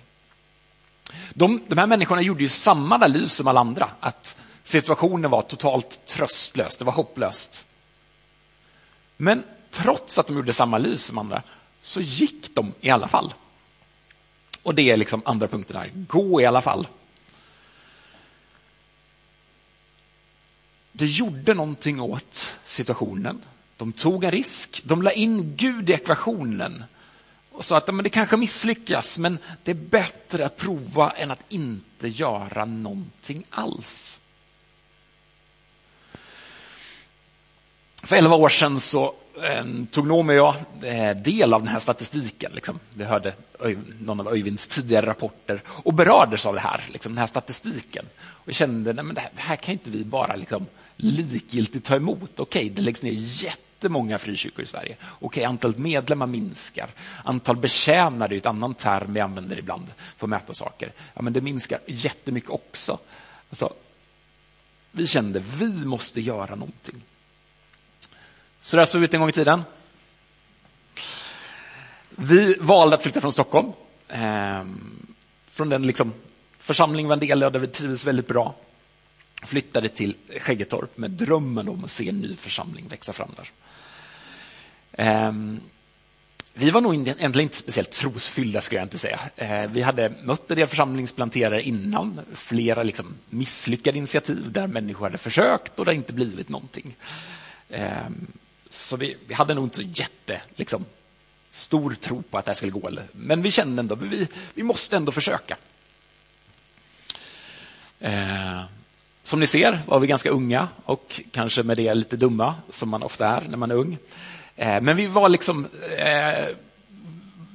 De, 1.33 1.61
de 1.67 1.77
här 1.77 1.87
människorna 1.87 2.21
gjorde 2.21 2.41
ju 2.43 2.49
samma 2.49 2.95
analys 2.95 3.33
som 3.33 3.47
alla 3.47 3.59
andra, 3.59 3.89
att 3.99 4.37
situationen 4.63 5.31
var 5.31 5.41
totalt 5.41 6.05
tröstlös, 6.05 6.77
det 6.77 6.85
var 6.85 6.93
hopplöst. 6.93 7.67
Men 9.17 9.43
trots 9.71 10.19
att 10.19 10.27
de 10.27 10.35
gjorde 10.35 10.53
samma 10.53 10.77
analys 10.77 11.03
som 11.03 11.17
andra 11.17 11.43
så 11.81 12.01
gick 12.01 12.55
de 12.55 12.73
i 12.81 12.89
alla 12.89 13.07
fall. 13.07 13.33
Och 14.63 14.75
det 14.75 14.91
är 14.91 14.97
liksom 14.97 15.21
andra 15.25 15.47
punkten 15.47 15.77
här, 15.77 15.91
gå 15.93 16.41
i 16.41 16.45
alla 16.45 16.61
fall. 16.61 16.87
Det 20.97 21.05
gjorde 21.05 21.53
någonting 21.53 22.01
åt 22.01 22.59
situationen. 22.63 23.41
De 23.77 23.93
tog 23.93 24.23
en 24.23 24.31
risk, 24.31 24.81
de 24.85 25.01
la 25.01 25.11
in 25.11 25.55
Gud 25.55 25.89
i 25.89 25.93
ekvationen 25.93 26.83
och 27.51 27.65
sa 27.65 27.77
att 27.77 27.87
men 27.87 28.03
det 28.03 28.09
kanske 28.09 28.37
misslyckas, 28.37 29.17
men 29.17 29.39
det 29.63 29.71
är 29.71 29.75
bättre 29.75 30.45
att 30.45 30.57
prova 30.57 31.09
än 31.09 31.31
att 31.31 31.39
inte 31.49 32.07
göra 32.07 32.65
någonting 32.65 33.43
alls. 33.49 34.19
För 38.03 38.15
elva 38.15 38.35
år 38.35 38.49
sedan 38.49 38.79
så 38.79 39.13
eh, 39.43 39.65
tog 39.91 40.07
Noomi 40.07 40.33
och 40.33 40.37
jag 40.37 40.55
eh, 40.81 41.17
del 41.17 41.53
av 41.53 41.61
den 41.61 41.71
här 41.71 41.79
statistiken. 41.79 42.51
Liksom. 42.53 42.79
Vi 42.93 43.03
hörde 43.03 43.33
någon 43.99 44.19
av 44.19 44.27
Öyvinds 44.27 44.67
tidigare 44.67 45.05
rapporter 45.05 45.61
och 45.67 45.93
berördes 45.93 46.45
av 46.45 46.53
det 46.53 46.59
här, 46.59 46.85
liksom, 46.87 47.11
den 47.11 47.19
här 47.19 47.27
statistiken. 47.27 48.05
Och 48.19 48.53
kände 48.53 48.89
att 48.89 48.97
det, 48.97 49.13
det 49.13 49.29
här 49.35 49.55
kan 49.55 49.71
inte 49.71 49.89
vi 49.89 50.03
bara 50.03 50.35
liksom, 50.35 50.65
likgiltigt 50.97 51.85
ta 51.85 51.95
emot. 51.95 52.39
Okej, 52.39 52.65
okay, 52.65 52.69
det 52.69 52.81
läggs 52.81 53.01
ner 53.01 53.11
jättemånga 53.11 54.17
frikyrkor 54.17 54.63
i 54.63 54.67
Sverige. 54.67 54.95
Okej, 55.01 55.27
okay, 55.27 55.43
antalet 55.43 55.77
medlemmar 55.77 56.27
minskar. 56.27 56.89
Antal 57.23 57.57
betjänade 57.57 58.35
är 58.35 58.37
ett 58.37 58.45
annan 58.45 58.73
term 58.73 59.13
vi 59.13 59.19
använder 59.19 59.59
ibland 59.59 59.87
för 60.17 60.25
att 60.25 60.29
mäta 60.29 60.53
saker. 60.53 60.91
Ja, 61.13 61.21
men 61.21 61.33
det 61.33 61.41
minskar 61.41 61.79
jättemycket 61.85 62.49
också. 62.49 62.99
Alltså, 63.49 63.73
vi 64.91 65.07
kände 65.07 65.39
vi 65.39 65.85
måste 65.85 66.21
göra 66.21 66.55
någonting. 66.55 67.01
Så 68.61 68.77
där 68.77 68.85
såg 68.85 69.01
vi 69.01 69.05
ut 69.05 69.13
en 69.13 69.19
gång 69.19 69.29
i 69.29 69.33
tiden. 69.33 69.63
Vi 72.09 72.55
valde 72.59 72.95
att 72.95 73.03
flytta 73.03 73.21
från 73.21 73.31
Stockholm. 73.31 73.71
Eh, 74.07 74.65
från 75.51 75.69
den 75.69 75.87
liksom, 75.87 76.13
församling 76.59 77.05
vi 77.05 77.07
var 77.07 77.13
en 77.13 77.19
del 77.19 77.43
av 77.43 77.51
där 77.51 77.59
vi 77.59 77.67
trivdes 77.67 78.05
väldigt 78.05 78.27
bra 78.27 78.55
flyttade 79.43 79.89
till 79.89 80.15
Skäggetorp 80.39 80.97
med 80.97 81.11
drömmen 81.11 81.69
om 81.69 81.83
att 81.83 81.91
se 81.91 82.09
en 82.09 82.19
ny 82.19 82.35
församling 82.35 82.87
växa 82.87 83.13
fram 83.13 83.31
där. 83.35 83.51
Ehm, 84.91 85.59
vi 86.53 86.69
var 86.69 86.81
nog 86.81 86.93
egentligen 86.95 87.39
inte 87.39 87.57
speciellt 87.57 87.91
trosfyllda, 87.91 88.61
skulle 88.61 88.79
jag 88.79 88.85
inte 88.85 88.97
säga. 88.97 89.19
Ehm, 89.35 89.73
vi 89.73 89.81
hade 89.81 90.13
mött 90.23 90.51
en 90.51 90.57
del 90.57 90.67
församlingsplanterare 90.67 91.61
innan, 91.63 92.19
flera 92.33 92.83
liksom 92.83 93.13
misslyckade 93.29 93.97
initiativ 93.97 94.51
där 94.51 94.67
människor 94.67 95.05
hade 95.05 95.17
försökt 95.17 95.79
och 95.79 95.85
det 95.85 95.93
inte 95.93 96.13
blivit 96.13 96.49
någonting. 96.49 96.95
Ehm, 97.69 98.27
så 98.69 98.97
vi, 98.97 99.17
vi 99.27 99.33
hade 99.33 99.53
nog 99.53 99.65
inte 99.65 99.75
så 99.75 99.81
jätte, 99.81 100.41
liksom, 100.55 100.85
stor 101.49 101.93
tro 101.93 102.21
på 102.21 102.37
att 102.37 102.45
det 102.45 102.49
här 102.49 102.55
skulle 102.55 102.71
gå. 102.71 102.91
Men 103.11 103.41
vi 103.41 103.51
kände 103.51 103.79
ändå 103.79 103.95
att 103.95 104.01
vi, 104.01 104.27
vi 104.53 104.63
måste 104.63 104.97
ändå 104.97 105.11
försöka. 105.11 105.57
Som 109.27 109.39
ni 109.39 109.47
ser 109.47 109.79
var 109.85 109.99
vi 109.99 110.07
ganska 110.07 110.29
unga 110.29 110.67
och 110.85 111.21
kanske 111.31 111.63
med 111.63 111.77
det 111.77 111.93
lite 111.93 112.17
dumma, 112.17 112.55
som 112.69 112.89
man 112.89 113.03
ofta 113.03 113.27
är 113.27 113.47
när 113.49 113.57
man 113.57 113.71
är 113.71 113.75
ung. 113.75 113.97
Eh, 114.55 114.81
men 114.81 114.95
vi 114.95 115.07
var 115.07 115.29
liksom 115.29 115.67
eh, 115.97 116.47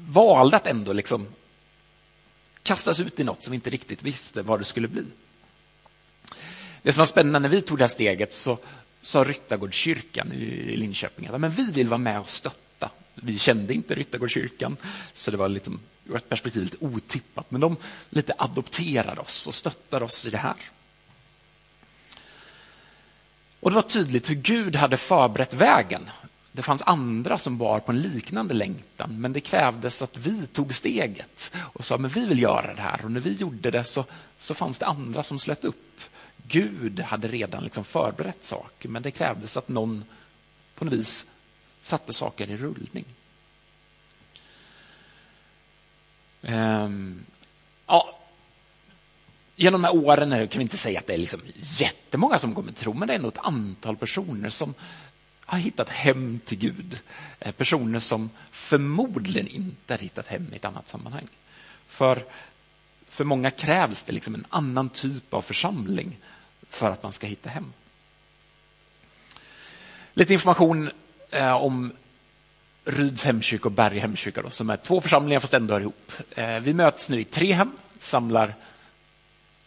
valde 0.09 0.57
att 0.57 0.67
ändå 0.67 0.93
liksom 0.93 1.27
kastas 2.63 3.01
ut 3.01 3.21
i 3.21 3.25
något 3.25 3.43
som 3.43 3.51
vi 3.51 3.55
inte 3.55 3.71
riktigt 3.71 4.03
visste 4.03 4.43
vad 4.43 4.61
det 4.61 4.65
skulle 4.65 4.89
bli. 4.89 5.05
Det 6.83 6.93
som 6.93 7.01
var 7.01 7.07
spännande 7.07 7.39
när 7.39 7.49
vi 7.49 7.63
tog 7.63 7.79
det 7.79 7.85
här 7.85 7.89
steget 7.89 8.33
så 8.33 8.59
sa 9.01 9.25
Ryttargårdskyrkan 9.25 10.33
i 10.33 10.77
Linköping 10.77 11.27
att 11.27 11.41
men 11.41 11.51
vi 11.51 11.71
vill 11.71 11.89
vara 11.89 11.99
med 11.99 12.21
och 12.21 12.29
stötta. 12.29 12.91
Vi 13.15 13.39
kände 13.39 13.75
inte 13.75 13.95
Ryttargårdskyrkan, 13.95 14.77
så 15.15 15.31
det 15.31 15.37
var 15.37 15.49
liksom, 15.49 15.81
ur 16.07 16.17
ett 16.17 16.29
perspektiv 16.29 16.63
lite 16.63 16.77
otippat. 16.81 17.51
Men 17.51 17.61
de 17.61 17.77
lite 18.11 18.35
adopterade 18.39 19.21
oss 19.21 19.47
och 19.47 19.55
stöttade 19.55 20.05
oss 20.05 20.27
i 20.27 20.31
det 20.31 20.39
här. 20.39 20.57
Och 23.63 23.71
det 23.71 23.75
var 23.75 23.83
tydligt 23.83 24.31
hur 24.31 24.35
Gud 24.35 24.77
hade 24.77 24.97
förberett 24.97 25.55
vägen. 25.55 26.11
Det 26.53 26.63
fanns 26.63 26.83
andra 26.83 27.39
som 27.39 27.59
bar 27.59 27.81
på 27.81 27.93
en 27.93 28.01
liknande 28.01 28.55
längtan, 28.55 29.21
men 29.21 29.33
det 29.33 29.41
krävdes 29.41 30.03
att 30.03 30.17
vi 30.17 30.47
tog 30.47 30.75
steget 30.75 31.53
och 31.57 31.85
sa 31.85 31.99
men 31.99 32.11
vi 32.11 32.27
vill 32.27 32.43
göra 32.43 32.75
det 32.75 32.83
här. 32.83 33.05
Och 33.05 33.11
när 33.11 33.21
vi 33.21 33.33
gjorde 33.33 33.71
det 33.71 33.85
så, 33.85 34.05
så 34.39 34.55
fanns 34.55 34.79
det 34.79 34.87
andra 34.87 35.23
som 35.23 35.39
slöt 35.39 35.65
upp. 35.65 36.01
Gud 36.47 37.01
hade 37.01 37.29
redan 37.29 37.65
liksom 37.65 37.85
förberett 37.85 38.45
saker, 38.45 38.89
men 38.89 39.03
det 39.03 39.11
krävdes 39.11 39.57
att 39.57 39.69
någon 39.69 40.05
på 40.75 40.85
något 40.85 40.95
vis 40.95 41.27
satte 41.81 42.13
saker 42.13 42.51
i 42.51 42.57
rullning. 42.57 43.05
Ehm, 46.43 47.25
ja, 47.87 48.19
genom 49.57 49.83
de 49.83 49.89
här 49.89 49.97
åren 49.97 50.49
kan 50.49 50.59
vi 50.59 50.63
inte 50.63 50.77
säga 50.77 51.01
att 51.01 51.07
det 51.07 51.15
är 51.15 51.19
liksom 51.19 51.41
jättemånga 51.55 52.39
som 52.39 52.55
kommer 52.55 52.73
tro, 52.73 52.93
men 52.95 53.09
det 53.09 53.15
är 53.15 53.17
ändå 53.17 53.29
ett 53.29 53.39
antal 53.39 53.97
personer 53.97 54.51
som 54.51 54.75
har 55.45 55.59
hittat 55.59 55.89
hem 55.89 56.41
till 56.45 56.59
Gud. 56.59 57.01
Eh, 57.41 57.53
personer 57.53 57.99
som 57.99 58.31
förmodligen 58.51 59.49
inte 59.49 59.93
har 59.93 59.99
hittat 59.99 60.27
hem 60.27 60.49
i 60.53 60.57
ett 60.57 60.65
annat 60.65 60.89
sammanhang. 60.89 61.29
För, 61.87 62.25
för 63.09 63.25
många 63.25 63.51
krävs 63.51 64.03
det 64.03 64.13
liksom 64.13 64.35
en 64.35 64.47
annan 64.49 64.89
typ 64.89 65.35
av 65.35 65.43
församling 65.43 66.19
för 66.71 66.91
att 66.91 67.03
man 67.03 67.13
ska 67.13 67.27
hitta 67.27 67.49
hem. 67.51 67.73
Lite 70.15 70.33
information 70.33 70.91
eh, 71.31 71.53
om 71.53 71.93
Ryds 72.85 73.25
hemkyrka 73.25 73.65
och 73.65 73.73
Berg 73.73 73.99
hemkyrka, 73.99 74.43
då, 74.43 74.51
som 74.51 74.71
är 74.71 74.77
två 74.77 75.01
församlingar 75.01 75.41
fast 75.41 75.55
ändå 75.55 75.75
hör 75.75 75.81
ihop. 75.81 76.13
Eh, 76.31 76.61
vi 76.61 76.75
möts 76.75 77.11
nu 77.11 77.21
i 77.21 77.25
tre 77.25 77.53
hem, 77.53 77.73
samlar 77.99 78.55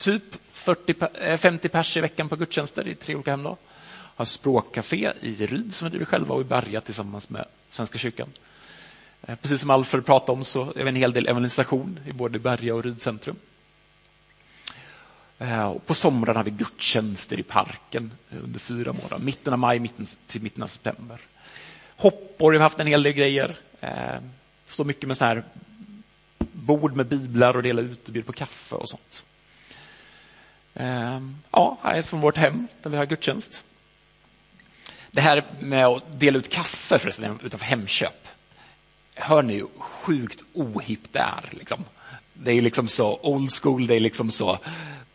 typ 0.06 0.38
40, 0.54 1.38
50 1.38 1.68
eh, 1.68 1.72
pers 1.72 1.98
i 1.98 2.02
veckan 2.02 2.30
på 2.30 2.36
gudstjänster 2.36 2.88
i 2.88 2.96
tre 2.96 3.16
olika 3.16 3.32
hem. 3.32 3.48
Har 4.16 4.26
språkcafé 4.26 5.14
i 5.22 5.46
Ryd 5.46 5.74
som 5.74 5.86
vi 5.86 5.90
driver 5.90 6.06
själva 6.06 6.36
och 6.36 6.42
i 6.42 6.44
Berga 6.44 6.82
tillsammans 6.82 7.30
med 7.30 7.46
Svenska 7.70 7.98
kyrkan. 7.98 8.30
Eh, 9.22 9.36
precis 9.36 9.62
som 9.62 9.70
Alfred 9.70 10.06
pratade 10.06 10.32
om 10.32 10.44
så 10.44 10.74
är 10.76 10.84
vi 10.84 10.90
en 10.90 10.96
hel 10.96 11.14
del 11.14 11.28
evangelisation 11.28 12.00
i 12.08 12.12
både 12.12 12.40
Berga 12.40 12.76
och 12.76 12.84
Ryd 12.84 13.02
centrum. 13.02 13.36
Eh, 15.40 15.68
och 15.68 15.86
på 15.86 15.94
somrarna 15.94 16.40
har 16.40 16.44
vi 16.44 16.52
gudstjänster 16.52 17.40
i 17.40 17.44
parken 17.44 18.12
under 18.44 18.60
fyra 18.60 18.94
månader, 18.94 19.20
mitten 19.20 19.54
av 19.54 19.60
maj 19.60 19.80
mitten 19.80 20.06
till 20.28 20.42
mitten 20.42 20.64
av 20.64 20.68
september. 20.68 21.20
Hoppor 21.98 22.46
har 22.46 22.52
vi 22.52 22.64
haft 22.64 22.80
en 22.80 22.88
hel 22.88 23.04
del 23.04 23.14
grejer. 23.14 23.58
Står 24.68 24.86
mycket 24.86 25.08
med 25.08 25.18
så 25.18 25.26
här 25.26 25.44
bord 26.52 26.96
med 26.96 27.06
biblar 27.06 27.56
och 27.56 27.64
dela 27.64 27.82
ut 27.82 28.08
och 28.08 28.14
bjuda 28.14 28.26
på 28.26 28.34
kaffe 28.34 28.76
och 28.76 28.90
sånt. 28.90 29.24
Ehm, 30.76 31.38
ja, 31.52 31.78
här 31.82 31.94
är 31.94 32.02
från 32.02 32.22
vårt 32.22 32.38
hem 32.38 32.68
där 32.84 32.90
vi 32.90 32.98
har 32.98 33.06
gudstjänst. 33.06 33.64
Det 35.12 35.22
här 35.22 35.44
med 35.60 35.86
att 35.86 36.20
dela 36.20 36.38
ut 36.38 36.50
kaffe 36.50 37.00
förresten 37.00 37.40
utanför 37.44 37.66
Hemköp. 37.66 38.28
Hör 39.16 39.44
ni 39.44 39.54
hur 39.54 39.68
sjukt 39.78 40.42
ohippt 40.54 41.14
det 41.14 41.20
är? 41.20 41.50
Liksom. 41.52 41.84
Det 42.34 42.52
är 42.52 42.62
liksom 42.62 42.88
så 42.88 43.20
old 43.22 43.52
school, 43.52 43.88
det 43.88 43.96
är 43.96 44.00
liksom 44.00 44.32
så... 44.32 44.60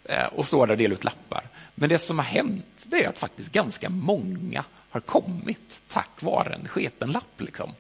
Eh, 0.05 0.25
och 0.25 0.47
stå 0.47 0.67
där 0.67 0.73
och 0.73 0.79
dela 0.79 0.95
ut 0.95 1.05
lappar. 1.05 1.43
Men 1.75 1.89
det 1.89 1.99
som 1.99 2.19
har 2.19 2.25
hänt 2.25 2.65
det 2.85 3.05
är 3.05 3.09
att 3.09 3.19
faktiskt 3.19 3.53
ganska 3.53 3.91
många 3.91 4.65
har 4.91 5.01
kommit 5.01 5.81
tack 5.89 6.23
vare 6.23 6.55
en 6.55 6.69
sketen 6.69 7.13
lapp. 7.13 7.41
Liksom. 7.41 7.71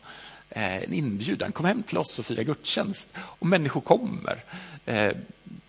Eh, 0.50 0.76
en 0.76 0.92
inbjudan. 0.92 1.52
Kom 1.52 1.66
hem 1.66 1.82
till 1.82 1.98
oss 1.98 2.18
och 2.18 2.26
fira 2.26 2.42
gudstjänst. 2.42 3.10
Och 3.16 3.46
människor 3.46 3.80
kommer. 3.80 4.44
Eh, 4.86 5.12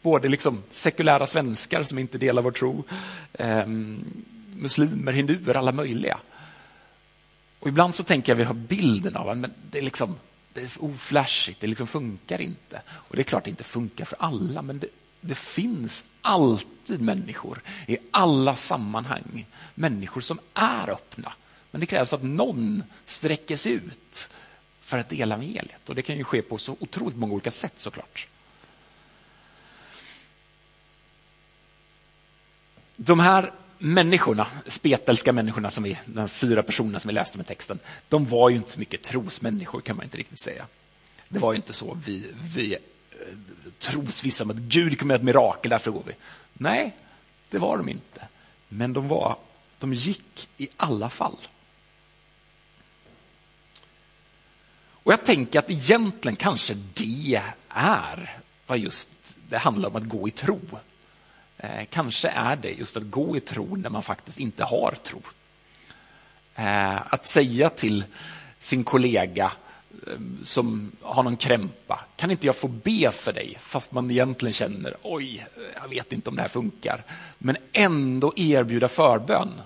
Både 0.02 0.28
liksom 0.28 0.64
sekulära 0.72 1.28
svenskar 1.28 1.84
som 1.84 2.00
inte 2.00 2.18
delar 2.18 2.42
vår 2.42 2.52
tro, 2.52 2.84
eh, 3.34 3.66
muslimer, 4.56 5.12
hinduer, 5.12 5.58
alla 5.58 5.72
möjliga. 5.72 6.18
Och 7.60 7.68
ibland 7.68 7.96
så 7.96 8.04
tänker 8.04 8.32
jag 8.32 8.38
vi 8.38 8.44
har 8.44 8.54
bilden 8.54 9.16
av 9.16 9.30
att 9.30 9.38
det 9.72 9.78
är 9.78 9.82
liksom 9.84 10.16
det 10.54 10.62
är 10.62 10.70
oflashigt, 10.80 11.62
det 11.62 11.68
liksom 11.68 11.88
funkar 11.88 12.42
inte. 12.42 12.82
Och 12.90 13.16
det 13.16 13.22
är 13.22 13.24
klart 13.24 13.44
det 13.44 13.50
inte 13.50 13.64
funkar 13.64 14.06
för 14.06 14.18
alla, 14.20 14.62
men 14.62 14.80
det, 14.80 14.88
det 15.22 15.36
finns 15.36 16.06
alltid 16.22 17.02
människor 17.02 17.62
i 17.88 17.98
alla 18.12 18.56
sammanhang. 18.56 19.46
Människor 19.76 20.22
som 20.22 20.40
är 20.54 20.90
öppna. 20.90 21.34
Men 21.72 21.82
det 21.82 21.88
krävs 21.88 22.14
att 22.14 22.24
någon 22.24 22.84
sträcker 23.06 23.56
sig 23.56 23.72
ut 23.72 24.30
för 24.82 24.98
att 24.98 25.10
dela 25.10 25.36
evangeliet. 25.36 25.90
Och 25.90 25.96
det 25.96 26.02
kan 26.02 26.18
ju 26.18 26.24
ske 26.24 26.42
på 26.42 26.58
så 26.58 26.76
otroligt 26.80 27.18
många 27.18 27.34
olika 27.34 27.52
sätt 27.52 27.74
såklart. 27.78 28.28
De 33.04 33.20
här 33.20 33.54
människorna, 33.78 34.48
spetälska 34.66 35.34
människorna, 35.34 35.70
som 35.70 35.84
vi, 35.84 35.98
de 36.06 36.30
fyra 36.30 36.64
personerna 36.64 37.00
som 37.00 37.08
vi 37.10 37.14
läste 37.14 37.38
med 37.38 37.48
texten, 37.48 37.80
de 38.10 38.26
var 38.26 38.50
ju 38.50 38.56
inte 38.56 38.72
så 38.72 38.80
mycket 38.80 39.02
trosmänniskor 39.02 39.82
kan 39.82 39.96
man 39.96 40.04
inte 40.04 40.18
riktigt 40.18 40.42
säga. 40.42 40.66
Det 41.30 41.40
var 41.40 41.54
ju 41.54 41.56
inte 41.56 41.74
så 41.74 41.98
vi, 42.06 42.32
vi 42.56 42.74
eh, 42.74 42.78
trosvissa, 43.80 44.44
att 44.44 44.56
Gud 44.56 45.00
kommer 45.00 45.14
göra 45.14 45.20
ett 45.20 45.26
mirakel, 45.26 45.70
därför 45.70 45.92
går 45.92 46.04
vi. 46.06 46.14
Nej, 46.54 46.96
det 47.50 47.58
var 47.58 47.78
de 47.78 47.90
inte. 47.90 48.28
Men 48.68 48.94
de, 48.94 49.08
var, 49.08 49.38
de 49.80 49.94
gick 49.94 50.50
i 50.58 50.70
alla 50.78 51.10
fall. 51.10 51.38
Och 55.04 55.14
jag 55.14 55.26
tänker 55.26 55.60
att 55.60 55.70
egentligen 55.70 56.36
kanske 56.36 56.74
det 56.94 57.42
är 57.70 58.40
vad 58.68 58.80
just 58.80 59.10
det 59.50 59.58
handlar 59.58 59.90
om 59.90 59.96
att 59.96 60.10
gå 60.10 60.28
i 60.28 60.32
tro. 60.32 60.60
Eh, 61.64 61.86
kanske 61.90 62.30
är 62.30 62.56
det 62.56 62.72
just 62.72 62.98
att 62.98 63.04
gå 63.04 63.38
i 63.38 63.40
tro 63.40 63.76
när 63.76 63.90
man 63.90 64.04
faktiskt 64.04 64.40
inte 64.40 64.64
har 64.64 64.96
tro. 65.04 65.22
Eh, 66.56 67.14
att 67.14 67.28
säga 67.28 67.70
till 67.70 68.04
sin 68.60 68.84
kollega 68.84 69.52
eh, 70.08 70.20
som 70.44 70.92
har 71.02 71.24
någon 71.24 71.38
krämpa, 71.38 72.00
kan 72.16 72.32
inte 72.32 72.46
jag 72.46 72.56
få 72.56 72.68
be 72.68 73.12
för 73.12 73.34
dig? 73.34 73.58
Fast 73.60 73.92
man 73.92 74.12
egentligen 74.12 74.54
känner, 74.54 74.96
oj, 75.02 75.48
eh, 75.56 75.82
jag 75.82 75.90
vet 75.90 76.14
inte 76.14 76.30
om 76.30 76.36
det 76.36 76.42
här 76.42 76.50
funkar. 76.50 77.04
Men 77.38 77.58
ändå 77.74 78.34
erbjuda 78.36 78.88
förbön. 78.88 79.62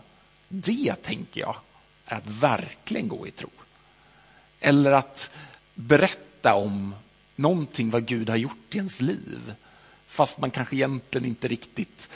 Det, 0.47 0.95
tänker 1.03 1.41
jag, 1.41 1.55
är 2.05 2.15
att 2.15 2.29
verkligen 2.29 3.07
gå 3.07 3.27
i 3.27 3.31
tro. 3.31 3.49
Eller 4.59 4.91
att 4.91 5.29
berätta 5.73 6.53
om 6.53 6.95
någonting 7.35 7.89
vad 7.89 8.05
Gud 8.05 8.29
har 8.29 8.37
gjort 8.37 8.75
i 8.75 8.77
ens 8.77 9.01
liv 9.01 9.53
fast 10.15 10.37
man 10.37 10.51
kanske 10.51 10.75
egentligen 10.75 11.27
inte 11.27 11.47
riktigt 11.47 12.09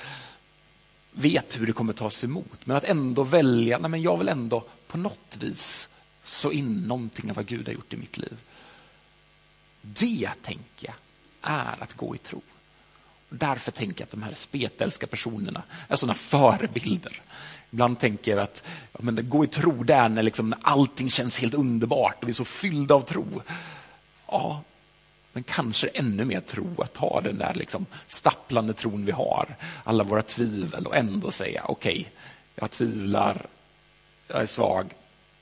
vet 1.11 1.59
hur 1.59 1.67
det 1.67 1.73
kommer 1.73 1.93
tas 1.93 2.23
emot. 2.23 2.65
Men 2.65 2.77
att 2.77 2.83
ändå 2.83 3.23
välja, 3.23 3.77
nej 3.77 3.89
men 3.89 4.01
jag 4.01 4.17
vill 4.17 4.27
ändå 4.27 4.63
på 4.87 4.97
något 4.97 5.37
vis 5.39 5.89
så 6.23 6.51
in 6.51 6.73
någonting 6.73 7.29
av 7.29 7.35
vad 7.35 7.45
Gud 7.45 7.67
har 7.67 7.73
gjort 7.73 7.93
i 7.93 7.97
mitt 7.97 8.17
liv. 8.17 8.37
Det, 9.81 10.29
tänker 10.43 10.87
jag, 10.87 10.95
är 11.41 11.83
att 11.83 11.93
gå 11.93 12.15
i 12.15 12.17
tro. 12.17 12.41
Därför 13.29 13.71
tänker 13.71 14.01
jag 14.01 14.05
att 14.05 14.11
de 14.11 14.23
här 14.23 14.33
spetälska 14.33 15.07
personerna 15.07 15.63
är 15.87 15.95
sådana 15.95 16.15
förebilder. 16.15 17.21
Ibland 17.71 17.99
tänker 17.99 18.31
jag 18.31 18.39
att 18.39 18.63
ja, 18.91 18.99
men 19.01 19.29
gå 19.29 19.43
i 19.43 19.47
tro, 19.47 19.83
det 19.83 19.93
är 19.93 20.09
när, 20.09 20.23
liksom, 20.23 20.49
när 20.49 20.59
allting 20.61 21.09
känns 21.09 21.39
helt 21.39 21.53
underbart 21.53 22.21
och 22.21 22.27
vi 22.27 22.31
är 22.31 22.33
så 22.33 22.45
fyllda 22.45 22.95
av 22.95 23.01
tro. 23.01 23.41
Ja, 24.27 24.63
men 25.39 25.43
kanske 25.43 25.87
ännu 25.87 26.25
mer 26.25 26.41
tro, 26.41 26.81
att 26.81 26.97
ha 26.97 27.21
den 27.21 27.37
där 27.37 27.53
liksom 27.53 27.85
stapplande 28.07 28.73
tron 28.73 29.05
vi 29.05 29.11
har, 29.11 29.55
alla 29.83 30.03
våra 30.03 30.21
tvivel 30.21 30.87
och 30.87 30.95
ändå 30.95 31.31
säga 31.31 31.65
okej, 31.67 31.99
okay, 31.99 32.11
jag 32.55 32.71
tvivlar, 32.71 33.45
jag 34.27 34.41
är 34.41 34.45
svag, 34.45 34.93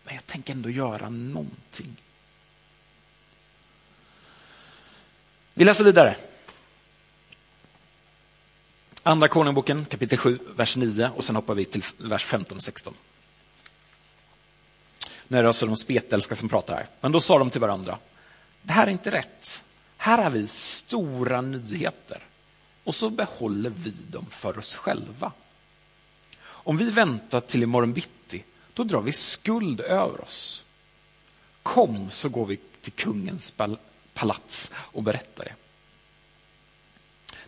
men 0.03 0.15
jag 0.15 0.27
tänker 0.27 0.53
ändå 0.53 0.69
göra 0.69 1.09
någonting. 1.09 1.95
Vi 5.53 5.65
läser 5.65 5.83
vidare. 5.83 6.15
Andra 9.03 9.27
Konungboken 9.27 9.85
kapitel 9.85 10.17
7, 10.17 10.39
vers 10.55 10.75
9 10.75 11.11
och 11.15 11.23
sen 11.23 11.35
hoppar 11.35 11.55
vi 11.55 11.65
till 11.65 11.83
vers 11.97 12.25
15 12.25 12.57
och 12.57 12.63
16. 12.63 12.93
Nu 15.27 15.37
är 15.37 15.41
det 15.41 15.49
alltså 15.49 15.65
de 15.65 15.75
spetälska 15.75 16.35
som 16.35 16.49
pratar 16.49 16.75
här. 16.75 16.87
Men 17.01 17.11
då 17.11 17.19
sa 17.19 17.39
de 17.39 17.49
till 17.49 17.61
varandra, 17.61 17.97
det 18.61 18.73
här 18.73 18.87
är 18.87 18.91
inte 18.91 19.11
rätt. 19.11 19.63
Här 19.97 20.23
har 20.23 20.29
vi 20.29 20.47
stora 20.47 21.41
nyheter 21.41 22.23
och 22.83 22.95
så 22.95 23.09
behåller 23.09 23.69
vi 23.69 23.89
dem 23.89 24.25
för 24.29 24.57
oss 24.57 24.75
själva. 24.75 25.31
Om 26.39 26.77
vi 26.77 26.91
väntar 26.91 27.41
till 27.41 27.63
imorgon 27.63 27.93
bitti, 27.93 28.43
då 28.73 28.83
drar 28.83 29.01
vi 29.01 29.11
skuld 29.11 29.81
över 29.81 30.21
oss. 30.21 30.65
Kom 31.63 32.11
så 32.11 32.29
går 32.29 32.45
vi 32.45 32.59
till 32.81 32.91
kungens 32.91 33.53
palats 34.13 34.71
och 34.75 35.03
berättar 35.03 35.43
det. 35.43 35.53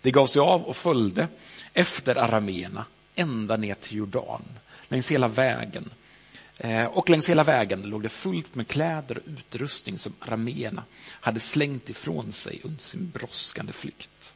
Det 0.01 0.11
gav 0.11 0.27
sig 0.27 0.39
av 0.39 0.63
och 0.63 0.75
följde 0.75 1.27
efter 1.73 2.15
arameerna 2.15 2.85
ända 3.15 3.57
ner 3.57 3.75
till 3.75 3.97
Jordan, 3.97 4.43
längs 4.87 5.11
hela 5.11 5.27
vägen 5.27 5.89
Eh, 6.61 6.85
och 6.85 7.09
längs 7.09 7.29
hela 7.29 7.43
vägen 7.43 7.81
låg 7.81 8.03
det 8.03 8.09
fullt 8.09 8.55
med 8.55 8.67
kläder 8.67 9.17
och 9.17 9.23
utrustning 9.27 9.97
som 9.97 10.13
arméerna 10.19 10.83
hade 11.05 11.39
slängt 11.39 11.89
ifrån 11.89 12.31
sig 12.31 12.61
under 12.63 12.79
sin 12.79 13.09
brådskande 13.09 13.73
flykt. 13.73 14.33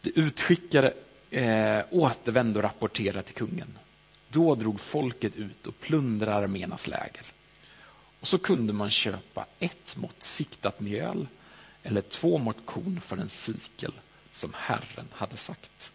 De 0.00 0.10
utskickade 0.14 0.94
eh, 1.30 1.84
återvände 1.90 2.58
och 2.58 2.62
rapporterade 2.62 3.22
till 3.22 3.34
kungen. 3.34 3.78
Då 4.28 4.54
drog 4.54 4.80
folket 4.80 5.36
ut 5.36 5.66
och 5.66 5.80
plundrade 5.80 6.36
arméernas 6.36 6.88
läger. 6.88 7.22
Och 8.20 8.28
så 8.28 8.38
kunde 8.38 8.72
man 8.72 8.90
köpa 8.90 9.46
ett 9.58 9.96
mått 9.96 10.22
siktat 10.22 10.80
mjöl 10.80 11.26
eller 11.82 12.00
två 12.00 12.38
mått 12.38 12.66
korn 12.66 13.00
för 13.00 13.16
en 13.16 13.28
sikel 13.28 13.92
som 14.30 14.52
Herren 14.56 15.08
hade 15.12 15.36
sagt. 15.36 15.93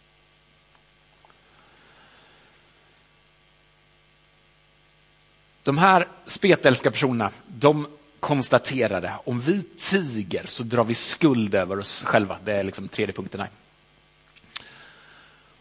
De 5.62 5.78
här 5.78 6.08
spetälska 6.26 6.90
personerna, 6.90 7.30
de 7.46 7.86
konstaterade 8.20 9.12
om 9.24 9.40
vi 9.40 9.62
tiger 9.62 10.44
så 10.46 10.62
drar 10.62 10.84
vi 10.84 10.94
skuld 10.94 11.54
över 11.54 11.78
oss 11.78 12.04
själva. 12.04 12.38
Det 12.44 12.52
är 12.52 12.64
liksom 12.64 12.88
tredje 12.88 13.12
punkten 13.12 13.40
här. 13.40 13.50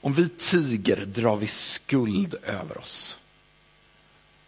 Om 0.01 0.13
vi 0.13 0.29
tiger 0.29 1.05
drar 1.05 1.35
vi 1.35 1.47
skuld 1.47 2.35
över 2.43 2.77
oss. 2.77 3.19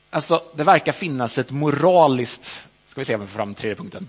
Alltså, 0.09 0.43
det 0.55 0.63
verkar 0.63 0.91
finnas 0.91 1.37
ett 1.37 1.51
moraliskt... 1.51 2.67
Ska 2.87 3.01
vi 3.01 3.05
se 3.05 3.15
om 3.15 3.21
vi 3.21 3.27
får 3.27 3.35
fram 3.35 3.53
tredje 3.53 3.75
punkten. 3.75 4.07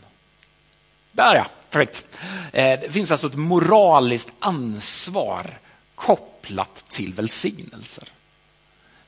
Där 1.12 1.34
ja, 1.34 1.46
perfekt. 1.70 2.06
Eh, 2.52 2.80
det 2.80 2.92
finns 2.92 3.10
alltså 3.10 3.26
ett 3.26 3.34
moraliskt 3.34 4.30
ansvar 4.38 5.58
kopplat 5.94 6.84
till 6.88 7.14
välsignelser. 7.14 8.08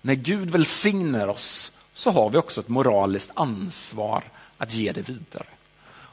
När 0.00 0.14
Gud 0.14 0.50
välsignar 0.50 1.28
oss 1.28 1.72
så 1.94 2.10
har 2.10 2.30
vi 2.30 2.38
också 2.38 2.60
ett 2.60 2.68
moraliskt 2.68 3.30
ansvar 3.34 4.22
att 4.58 4.74
ge 4.74 4.92
det 4.92 5.08
vidare. 5.08 5.46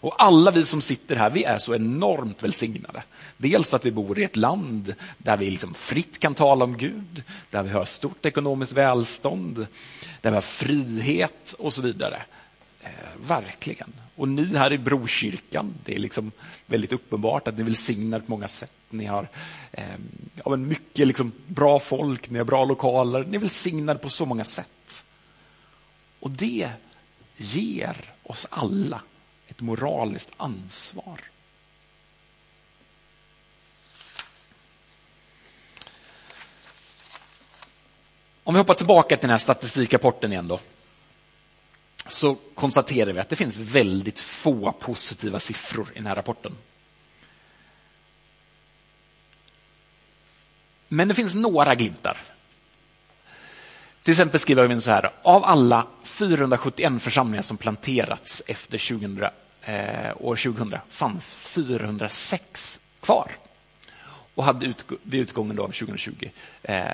Och 0.02 0.24
alla 0.24 0.52
vi 0.52 0.66
som 0.66 0.82
sitter 0.82 1.16
här, 1.16 1.30
vi 1.30 1.44
är 1.44 1.60
så 1.60 1.76
enormt 1.76 2.44
välsignade. 2.44 3.04
Dels 3.38 3.74
att 3.74 3.86
vi 3.86 3.92
bor 3.92 4.20
i 4.20 4.24
ett 4.24 4.36
land 4.36 4.96
där 5.18 5.38
vi 5.38 5.50
liksom 5.50 5.74
fritt 5.74 6.20
kan 6.20 6.34
tala 6.34 6.66
om 6.66 6.78
Gud, 6.78 7.24
där 7.50 7.64
vi 7.64 7.70
har 7.70 7.86
stort 7.86 8.26
ekonomiskt 8.26 8.72
välstånd, 8.72 9.68
där 10.22 10.30
vi 10.30 10.36
har 10.36 10.42
frihet 10.42 11.56
och 11.60 11.74
så 11.74 11.82
vidare. 11.82 12.22
Eh, 12.84 12.90
verkligen. 13.28 13.94
Och 14.16 14.28
ni 14.28 14.58
här 14.58 14.74
i 14.74 14.78
Brokyrkan, 14.78 15.74
det 15.86 15.96
är 15.96 16.00
liksom 16.00 16.32
väldigt 16.66 16.94
uppenbart 16.94 17.48
att 17.48 17.58
ni 17.58 17.64
välsignar 17.64 18.20
på 18.20 18.32
många 18.32 18.48
sätt. 18.48 18.72
Ni 18.90 19.06
har 19.06 19.28
eh, 19.72 19.84
ja, 20.46 20.56
mycket 20.56 21.08
liksom 21.08 21.32
bra 21.48 21.80
folk, 21.80 22.30
ni 22.30 22.38
har 22.38 22.46
bra 22.46 22.66
lokaler, 22.66 23.24
ni 23.24 23.36
är 23.36 23.40
välsignade 23.40 24.00
på 24.00 24.10
så 24.10 24.26
många 24.26 24.44
sätt. 24.44 25.04
Och 26.22 26.32
det 26.32 26.72
ger 27.38 28.14
oss 28.24 28.48
alla 28.50 29.02
ett 29.48 29.60
moraliskt 29.60 30.32
ansvar. 30.38 31.22
Om 38.44 38.54
vi 38.54 38.60
hoppar 38.60 38.74
tillbaka 38.74 39.18
till 39.18 39.22
den 39.22 39.30
här 39.30 39.38
statistikrapporten 39.38 40.32
igen 40.32 40.48
då. 40.48 40.60
Så 42.08 42.36
konstaterar 42.36 43.14
vi 43.14 43.20
att 43.20 43.30
det 43.30 43.36
finns 43.36 43.58
väldigt 43.58 44.20
få 44.20 44.72
positiva 44.72 45.40
siffror 45.40 45.92
i 45.92 45.98
den 45.98 46.06
här 46.06 46.16
rapporten. 46.16 46.58
Men 50.88 51.08
det 51.08 51.14
finns 51.14 51.36
några 51.36 51.76
glimtar. 51.76 52.18
Till 54.04 54.12
exempel 54.12 54.40
skriver 54.40 54.68
vi 54.68 54.82
så 54.82 54.92
här, 54.92 55.12
av 55.22 55.46
alla 55.46 55.88
471 56.22 57.02
församlingar 57.02 57.42
som 57.42 57.58
planterats 57.58 58.44
efter 58.48 58.78
2000, 58.78 59.24
eh, 59.62 60.12
år 60.18 60.36
2000 60.36 60.80
fanns 60.90 61.36
406 61.36 62.82
kvar 63.00 63.32
och 64.36 64.44
hade 64.44 64.66
utg 64.66 64.86
vid 65.04 65.22
utgången 65.22 65.60
av 65.60 65.68
2020 65.68 66.32
eh, 66.64 66.86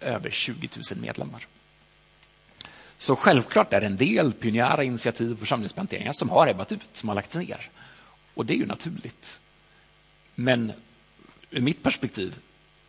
över 0.00 0.30
20 0.30 0.68
000 0.92 1.00
medlemmar. 1.00 1.46
Så 2.98 3.16
självklart 3.16 3.72
är 3.72 3.80
det 3.80 3.86
en 3.86 3.96
del 3.96 4.32
pionjära 4.32 4.84
initiativ 4.84 5.32
och 5.32 5.38
församlingsplanteringar 5.38 6.12
som 6.12 6.30
har 6.30 6.48
ebbat 6.48 6.72
ut, 6.72 6.88
som 6.92 7.08
har 7.08 7.16
lagts 7.16 7.36
ner. 7.36 7.70
Och 8.34 8.46
det 8.46 8.54
är 8.54 8.58
ju 8.58 8.66
naturligt. 8.66 9.40
Men 10.34 10.72
ur 11.50 11.60
mitt 11.60 11.82
perspektiv 11.82 12.36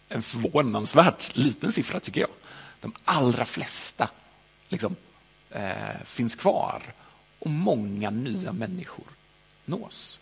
en 0.09 0.21
förvånansvärt 0.21 1.35
liten 1.35 1.71
siffra, 1.71 1.99
tycker 1.99 2.21
jag. 2.21 2.29
De 2.79 2.93
allra 3.05 3.45
flesta 3.45 4.09
liksom, 4.69 4.95
eh, 5.51 6.05
finns 6.05 6.35
kvar 6.35 6.81
och 7.39 7.49
många 7.49 8.09
nya 8.09 8.53
människor 8.53 9.05
nås. 9.65 10.21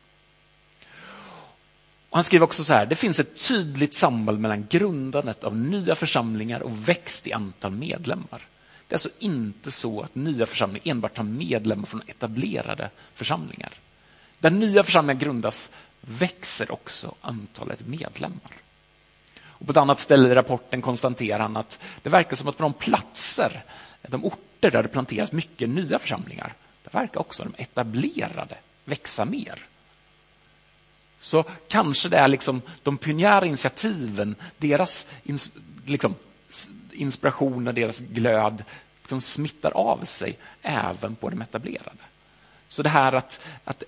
Och 2.09 2.17
han 2.17 2.23
skriver 2.23 2.43
också 2.43 2.63
så 2.63 2.73
här, 2.73 2.85
det 2.85 2.95
finns 2.95 3.19
ett 3.19 3.47
tydligt 3.47 3.93
samband 3.93 4.39
mellan 4.39 4.67
grundandet 4.69 5.43
av 5.43 5.57
nya 5.57 5.95
församlingar 5.95 6.61
och 6.61 6.89
växt 6.89 7.27
i 7.27 7.33
antal 7.33 7.71
medlemmar. 7.71 8.47
Det 8.87 8.93
är 8.93 8.95
alltså 8.95 9.09
inte 9.19 9.71
så 9.71 10.01
att 10.01 10.15
nya 10.15 10.45
församlingar 10.45 10.91
enbart 10.91 11.15
tar 11.15 11.23
medlemmar 11.23 11.85
från 11.85 12.01
etablerade 12.07 12.89
församlingar. 13.13 13.71
Där 14.39 14.49
nya 14.49 14.83
församlingar 14.83 15.21
grundas 15.21 15.71
växer 16.01 16.71
också 16.71 17.15
antalet 17.21 17.87
medlemmar. 17.87 18.51
Och 19.41 19.65
på 19.65 19.71
ett 19.71 19.77
annat 19.77 19.99
ställe 19.99 20.29
i 20.29 20.33
rapporten 20.33 20.81
konstaterar 20.81 21.39
han 21.39 21.57
att 21.57 21.79
det 22.03 22.09
verkar 22.09 22.35
som 22.35 22.47
att 22.47 22.57
på 22.57 22.63
de 22.63 22.73
platser, 22.73 23.63
de 24.01 24.25
orter 24.25 24.48
där 24.59 24.83
det 24.83 24.89
planteras 24.89 25.31
mycket 25.31 25.69
nya 25.69 25.99
församlingar, 25.99 26.53
där 26.83 26.99
verkar 26.99 27.19
också 27.19 27.43
de 27.43 27.63
etablerade 27.63 28.57
växa 28.85 29.25
mer. 29.25 29.65
Så 31.19 31.43
kanske 31.67 32.09
det 32.09 32.17
är 32.17 32.27
liksom 32.27 32.61
de 32.83 32.97
pionjära 32.97 33.45
initiativen, 33.45 34.35
deras 34.57 35.07
ins, 35.23 35.49
liksom, 35.85 36.15
inspiration 36.91 37.67
och 37.67 37.73
deras 37.73 37.99
glöd 37.99 38.63
som 39.07 39.21
smittar 39.21 39.71
av 39.71 40.05
sig 40.05 40.37
även 40.61 41.15
på 41.15 41.29
de 41.29 41.41
etablerade. 41.41 42.03
Så 42.67 42.83
det 42.83 42.89
här 42.89 43.13
att, 43.13 43.47
att 43.63 43.83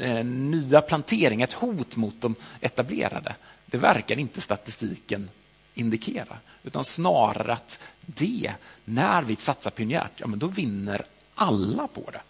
eh, 0.00 0.24
nya 0.24 0.80
planteringar 0.80 1.46
är 1.46 1.48
ett 1.48 1.54
hot 1.54 1.96
mot 1.96 2.20
de 2.20 2.34
etablerade, 2.60 3.34
det 3.66 3.78
verkar 3.78 4.18
inte 4.18 4.40
statistiken 4.40 5.28
indikera. 5.76 6.38
Utan 6.62 6.84
snarare 6.84 7.52
att 7.52 7.80
det, 8.00 8.52
när 8.84 9.22
vi 9.22 9.36
satsar 9.36 9.70
pionjärt, 9.70 10.12
ja, 10.16 10.26
men 10.26 10.38
då 10.38 10.46
vinner 10.46 11.04
alla 11.34 11.86
på 11.86 12.10
det. 12.10 12.20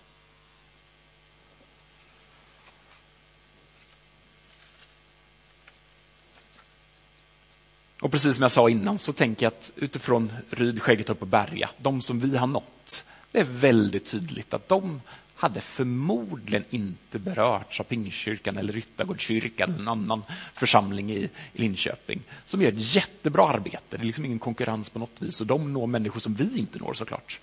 Och 8.00 8.12
precis 8.12 8.34
som 8.34 8.42
jag 8.42 8.52
sa 8.52 8.70
innan 8.70 8.98
så 8.98 9.12
tänker 9.12 9.46
jag 9.46 9.52
att 9.52 9.72
utifrån 9.76 10.32
Ryd, 10.50 10.82
Skäggetorp 10.82 11.22
och 11.22 11.28
Berga, 11.28 11.70
de 11.78 12.02
som 12.02 12.20
vi 12.20 12.36
har 12.36 12.46
nått, 12.46 13.04
det 13.32 13.40
är 13.40 13.44
väldigt 13.44 14.04
tydligt 14.04 14.54
att 14.54 14.68
de 14.68 15.00
hade 15.36 15.60
förmodligen 15.60 16.64
inte 16.70 17.18
berörts 17.18 17.80
av 17.80 17.84
Pingstkyrkan 17.84 18.56
eller 18.56 18.72
Ryttargårdskyrkan 18.72 19.70
eller 19.70 19.80
en 19.82 19.88
annan 19.88 20.22
församling 20.54 21.12
i, 21.12 21.30
Linköping 21.52 22.20
som 22.44 22.62
gör 22.62 22.72
ett 22.72 22.94
jättebra 22.94 23.48
arbete. 23.48 23.80
Det 23.90 23.96
är 23.96 24.02
liksom 24.02 24.24
ingen 24.24 24.38
konkurrens 24.38 24.90
på 24.90 24.98
något 24.98 25.22
vis 25.22 25.40
och 25.40 25.46
de 25.46 25.72
når 25.72 25.86
människor 25.86 26.20
som 26.20 26.34
vi 26.34 26.58
inte 26.58 26.78
når 26.78 26.94
såklart. 26.94 27.40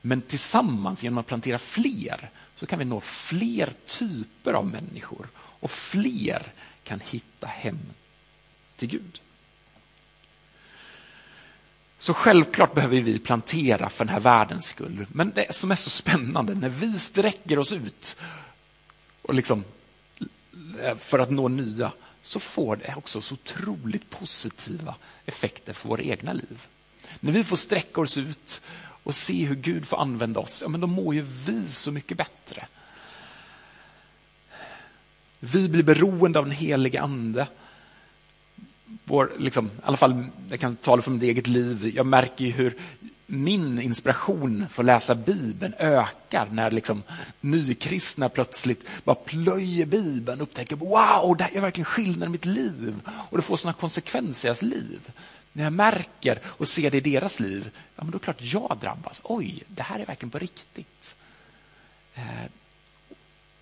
Men 0.00 0.22
tillsammans, 0.22 1.02
genom 1.02 1.18
att 1.18 1.26
plantera 1.26 1.58
fler, 1.58 2.30
så 2.56 2.66
kan 2.66 2.78
vi 2.78 2.84
nå 2.84 3.00
fler 3.00 3.72
typer 3.86 4.52
av 4.52 4.66
människor 4.66 5.26
och 5.36 5.70
fler 5.70 6.52
kan 6.84 7.00
hitta 7.00 7.46
hem 7.46 7.78
till 8.76 8.88
Gud. 8.88 9.20
Så 12.04 12.14
självklart 12.14 12.74
behöver 12.74 13.00
vi 13.00 13.18
plantera 13.18 13.88
för 13.88 14.04
den 14.04 14.14
här 14.14 14.20
världens 14.20 14.66
skull. 14.66 15.06
Men 15.12 15.32
det 15.34 15.54
som 15.54 15.70
är 15.70 15.74
så 15.74 15.90
spännande, 15.90 16.54
när 16.54 16.68
vi 16.68 16.98
sträcker 16.98 17.58
oss 17.58 17.72
ut 17.72 18.16
och 19.22 19.34
liksom, 19.34 19.64
eh, 20.82 20.96
för 20.96 21.18
att 21.18 21.30
nå 21.30 21.48
nya, 21.48 21.92
så 22.22 22.40
får 22.40 22.76
det 22.76 22.94
också 22.96 23.20
så 23.20 23.34
otroligt 23.34 24.10
positiva 24.10 24.94
effekter 25.26 25.72
för 25.72 25.88
våra 25.88 26.02
egna 26.02 26.32
liv. 26.32 26.66
När 27.20 27.32
vi 27.32 27.44
får 27.44 27.56
sträcka 27.56 28.00
oss 28.00 28.18
ut 28.18 28.60
och 29.02 29.14
se 29.14 29.44
hur 29.44 29.56
Gud 29.56 29.86
får 29.86 29.96
använda 29.96 30.40
oss, 30.40 30.62
ja, 30.62 30.68
men 30.68 30.80
då 30.80 30.86
mår 30.86 31.14
ju 31.14 31.26
vi 31.46 31.68
så 31.68 31.90
mycket 31.90 32.18
bättre. 32.18 32.66
Vi 35.40 35.68
blir 35.68 35.82
beroende 35.82 36.38
av 36.38 36.44
den 36.44 36.54
helige 36.54 37.02
Ande 37.02 37.46
vår, 39.04 39.32
liksom, 39.38 39.66
i 39.66 39.70
alla 39.82 39.96
fall, 39.96 40.24
jag 40.48 40.60
kan 40.60 40.76
tala 40.76 41.02
för 41.02 41.10
mitt 41.10 41.22
eget 41.22 41.46
liv, 41.46 41.92
jag 41.94 42.06
märker 42.06 42.44
ju 42.44 42.50
hur 42.50 42.74
min 43.26 43.80
inspiration 43.80 44.66
för 44.70 44.82
att 44.82 44.86
läsa 44.86 45.14
Bibeln 45.14 45.74
ökar 45.78 46.48
när 46.52 46.70
liksom 46.70 47.02
nykristna 47.40 48.28
plötsligt 48.28 48.86
bara 49.04 49.14
plöjer 49.14 49.86
Bibeln 49.86 50.40
och 50.40 50.42
upptäcker 50.42 50.76
wow, 50.76 51.36
det 51.36 51.44
här 51.44 51.56
är 51.56 51.60
verkligen 51.60 51.84
skillnad 51.84 52.28
i 52.28 52.32
mitt 52.32 52.44
liv. 52.44 53.00
Och 53.30 53.36
det 53.36 53.42
får 53.42 53.56
sådana 53.56 53.78
konsekvenser 53.78 54.48
i 54.48 54.50
deras 54.50 54.62
liv. 54.62 55.00
När 55.52 55.64
jag 55.64 55.72
märker 55.72 56.38
och 56.44 56.68
ser 56.68 56.90
det 56.90 56.96
i 56.96 57.00
deras 57.00 57.40
liv, 57.40 57.70
ja, 57.96 58.04
men 58.04 58.10
då 58.10 58.16
är 58.16 58.20
det 58.20 58.24
klart 58.24 58.36
jag 58.40 58.78
drabbas. 58.80 59.20
Oj, 59.24 59.62
det 59.68 59.82
här 59.82 60.00
är 60.00 60.06
verkligen 60.06 60.30
på 60.30 60.38
riktigt. 60.38 61.16
Eh, 62.14 62.22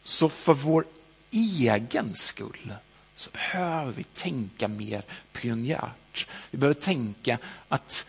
så 0.05 0.29
för 0.29 0.55
vår 0.55 0.85
egen 1.31 2.15
skull 2.15 2.73
så 3.15 3.31
behöver 3.31 3.93
vi 3.93 4.05
tänka 4.05 4.69
mer 4.69 5.03
pionjärt. 5.33 6.29
Vi 6.51 6.59
behöver 6.59 6.81
tänka 6.81 7.39
att 7.69 8.07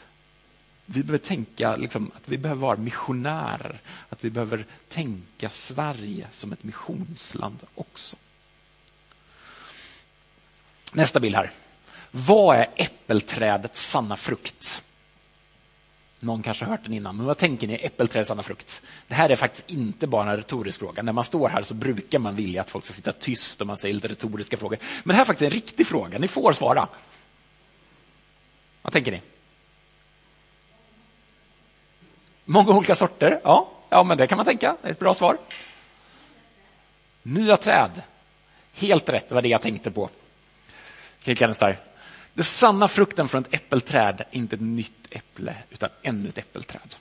vi 0.85 1.03
behöver 1.03 1.25
tänka 1.25 1.75
liksom, 1.75 2.11
att 2.15 2.29
vi 2.29 2.37
behöver 2.37 2.61
vara 2.61 2.77
missionärer. 2.77 3.79
Att 4.09 4.23
vi 4.23 4.29
behöver 4.29 4.65
tänka 4.89 5.49
Sverige 5.49 6.27
som 6.31 6.53
ett 6.53 6.63
missionsland 6.63 7.59
också. 7.75 8.17
Nästa 10.93 11.19
bild 11.19 11.35
här. 11.35 11.51
Vad 12.11 12.57
är 12.57 12.69
äppelträdets 12.75 13.89
sanna 13.89 14.17
frukt? 14.17 14.83
Någon 16.23 16.43
kanske 16.43 16.65
har 16.65 16.71
hört 16.71 16.83
den 16.83 16.93
innan, 16.93 17.17
men 17.17 17.25
vad 17.25 17.37
tänker 17.37 17.67
ni? 17.67 17.79
Äppelträd, 17.81 18.27
sanna 18.27 18.43
frukt. 18.43 18.81
Det 19.07 19.13
här 19.15 19.29
är 19.29 19.35
faktiskt 19.35 19.71
inte 19.71 20.07
bara 20.07 20.31
en 20.31 20.37
retorisk 20.37 20.79
fråga. 20.79 21.03
När 21.03 21.13
man 21.13 21.23
står 21.23 21.49
här 21.49 21.63
så 21.63 21.73
brukar 21.73 22.19
man 22.19 22.35
vilja 22.35 22.61
att 22.61 22.69
folk 22.69 22.85
ska 22.85 22.93
sitta 22.93 23.11
tyst 23.11 23.61
och 23.61 23.67
man 23.67 23.77
säger 23.77 23.95
lite 23.95 24.07
retoriska 24.07 24.57
frågor. 24.57 24.77
Men 25.03 25.07
det 25.07 25.13
här 25.13 25.21
är 25.21 25.25
faktiskt 25.25 25.45
en 25.45 25.55
riktig 25.55 25.87
fråga. 25.87 26.19
Ni 26.19 26.27
får 26.27 26.53
svara. 26.53 26.87
Vad 28.81 28.93
tänker 28.93 29.11
ni? 29.11 29.21
Många 32.45 32.71
olika 32.71 32.95
sorter? 32.95 33.39
Ja, 33.43 33.71
ja 33.89 34.03
men 34.03 34.17
det 34.17 34.27
kan 34.27 34.35
man 34.35 34.45
tänka. 34.45 34.75
Det 34.81 34.87
är 34.87 34.91
ett 34.91 34.99
bra 34.99 35.13
svar. 35.13 35.37
Nya 37.23 37.57
träd. 37.57 38.01
Helt 38.73 39.09
rätt, 39.09 39.29
det 39.29 39.35
var 39.35 39.41
det 39.41 39.49
jag 39.49 39.61
tänkte 39.61 39.91
på. 39.91 40.09
Kikades. 41.19 41.59
Den 42.33 42.43
sanna 42.43 42.87
frukten 42.87 43.27
från 43.27 43.41
ett 43.41 43.53
äppelträd 43.53 44.21
är 44.31 44.37
inte 44.37 44.55
ett 44.55 44.61
nytt 44.61 45.07
äpple, 45.09 45.55
utan 45.69 45.89
ännu 46.01 46.29
ett 46.29 46.37
äppelträd. 46.37 46.95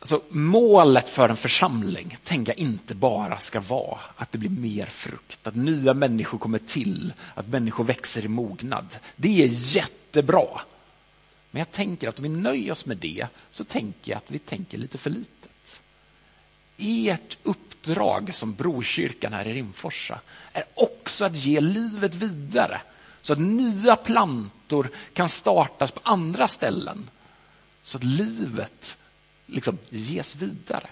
Alltså, 0.00 0.22
målet 0.28 1.08
för 1.08 1.28
en 1.28 1.36
församling, 1.36 2.18
tänker 2.24 2.52
jag 2.52 2.58
inte 2.58 2.94
bara 2.94 3.38
ska 3.38 3.60
vara 3.60 3.98
att 4.16 4.32
det 4.32 4.38
blir 4.38 4.50
mer 4.50 4.86
frukt, 4.86 5.46
att 5.46 5.56
nya 5.56 5.94
människor 5.94 6.38
kommer 6.38 6.58
till, 6.58 7.12
att 7.34 7.48
människor 7.48 7.84
växer 7.84 8.24
i 8.24 8.28
mognad. 8.28 8.96
Det 9.16 9.42
är 9.42 9.46
jättebra. 9.46 10.60
Men 11.50 11.60
jag 11.60 11.70
tänker 11.70 12.08
att 12.08 12.18
om 12.18 12.22
vi 12.22 12.28
nöjer 12.28 12.72
oss 12.72 12.86
med 12.86 12.96
det, 12.96 13.26
så 13.50 13.64
tänker 13.64 14.12
jag 14.12 14.16
att 14.16 14.30
vi 14.30 14.38
tänker 14.38 14.78
lite 14.78 14.98
för 14.98 15.10
lite. 15.10 15.39
Ert 16.80 17.38
uppdrag 17.42 18.34
som 18.34 18.54
Brokyrkan 18.54 19.32
här 19.32 19.48
i 19.48 19.52
Rimforsa 19.52 20.20
är 20.52 20.64
också 20.74 21.24
att 21.24 21.36
ge 21.36 21.60
livet 21.60 22.14
vidare 22.14 22.80
så 23.22 23.32
att 23.32 23.38
nya 23.38 23.96
plantor 23.96 24.88
kan 25.12 25.28
startas 25.28 25.90
på 25.90 26.00
andra 26.02 26.48
ställen. 26.48 27.10
Så 27.82 27.96
att 27.96 28.04
livet 28.04 28.98
liksom 29.46 29.78
ges 29.88 30.36
vidare. 30.36 30.86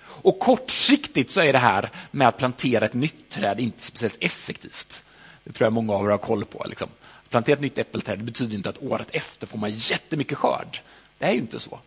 Och 0.00 0.38
kortsiktigt 0.38 1.30
så 1.30 1.40
är 1.40 1.52
det 1.52 1.58
här 1.58 1.90
med 2.10 2.28
att 2.28 2.38
plantera 2.38 2.86
ett 2.86 2.94
nytt 2.94 3.30
träd 3.30 3.60
inte 3.60 3.84
speciellt 3.84 4.16
effektivt. 4.20 5.02
Det 5.44 5.52
tror 5.52 5.66
jag 5.66 5.72
många 5.72 5.92
av 5.92 6.06
er 6.06 6.10
har 6.10 6.18
koll 6.18 6.44
på. 6.44 6.66
Liksom. 6.68 6.88
Plantera 7.28 7.54
ett 7.54 7.60
nytt 7.60 7.78
äppelträd 7.78 8.24
betyder 8.24 8.56
inte 8.56 8.68
att 8.68 8.82
året 8.82 9.08
efter 9.12 9.46
får 9.46 9.58
man 9.58 9.70
jättemycket 9.70 10.38
skörd. 10.38 10.80
Det 11.18 11.24
är 11.24 11.32
ju 11.32 11.38
inte 11.38 11.60
så. 11.60 11.80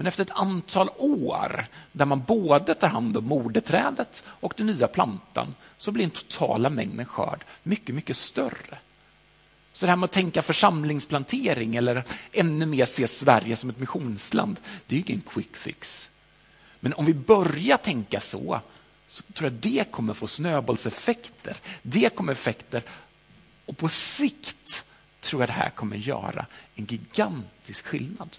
Men 0.00 0.06
efter 0.06 0.22
ett 0.22 0.30
antal 0.30 0.90
år 0.96 1.66
där 1.92 2.04
man 2.04 2.22
både 2.22 2.74
tar 2.74 2.88
hand 2.88 3.16
om 3.16 3.24
moderträdet 3.24 4.24
och 4.26 4.54
den 4.56 4.66
nya 4.66 4.88
plantan 4.88 5.54
så 5.76 5.92
blir 5.92 6.04
den 6.04 6.10
totala 6.10 6.70
mängden 6.70 7.06
skörd 7.06 7.44
mycket, 7.62 7.94
mycket 7.94 8.16
större. 8.16 8.78
Så 9.72 9.86
det 9.86 9.90
här 9.92 9.96
med 9.96 10.04
att 10.04 10.12
tänka 10.12 10.42
församlingsplantering 10.42 11.76
eller 11.76 12.04
ännu 12.32 12.66
mer 12.66 12.84
se 12.84 13.08
Sverige 13.08 13.56
som 13.56 13.70
ett 13.70 13.78
missionsland, 13.78 14.56
det 14.86 14.94
är 14.94 14.98
ju 14.98 15.04
ingen 15.06 15.20
quick 15.20 15.56
fix. 15.56 16.10
Men 16.80 16.94
om 16.94 17.06
vi 17.06 17.14
börjar 17.14 17.76
tänka 17.76 18.20
så, 18.20 18.60
så 19.06 19.22
tror 19.22 19.50
jag 19.50 19.58
det 19.60 19.90
kommer 19.90 20.14
få 20.14 20.26
snöbollseffekter. 20.26 21.56
Det 21.82 22.14
kommer 22.14 22.32
effekter 22.32 22.82
och 23.66 23.78
på 23.78 23.88
sikt 23.88 24.84
tror 25.20 25.42
jag 25.42 25.48
det 25.48 25.52
här 25.52 25.70
kommer 25.70 25.96
göra 25.96 26.46
en 26.74 26.84
gigantisk 26.84 27.86
skillnad. 27.86 28.36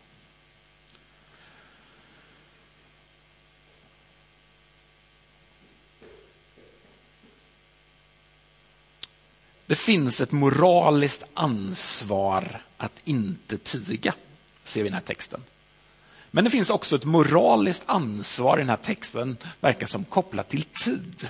Det 9.71 9.75
finns 9.75 10.21
ett 10.21 10.31
moraliskt 10.31 11.23
ansvar 11.33 12.63
att 12.77 12.93
inte 13.03 13.57
tiga, 13.57 14.13
ser 14.63 14.81
vi 14.81 14.87
i 14.87 14.89
den 14.89 14.93
här 14.93 15.05
texten. 15.05 15.43
Men 16.31 16.43
det 16.43 16.49
finns 16.49 16.69
också 16.69 16.95
ett 16.95 17.05
moraliskt 17.05 17.83
ansvar 17.85 18.57
i 18.57 18.61
den 18.61 18.69
här 18.69 18.77
texten, 18.77 19.37
verkar 19.59 19.87
som 19.87 20.05
kopplat 20.05 20.49
till 20.49 20.63
tid. 20.63 21.29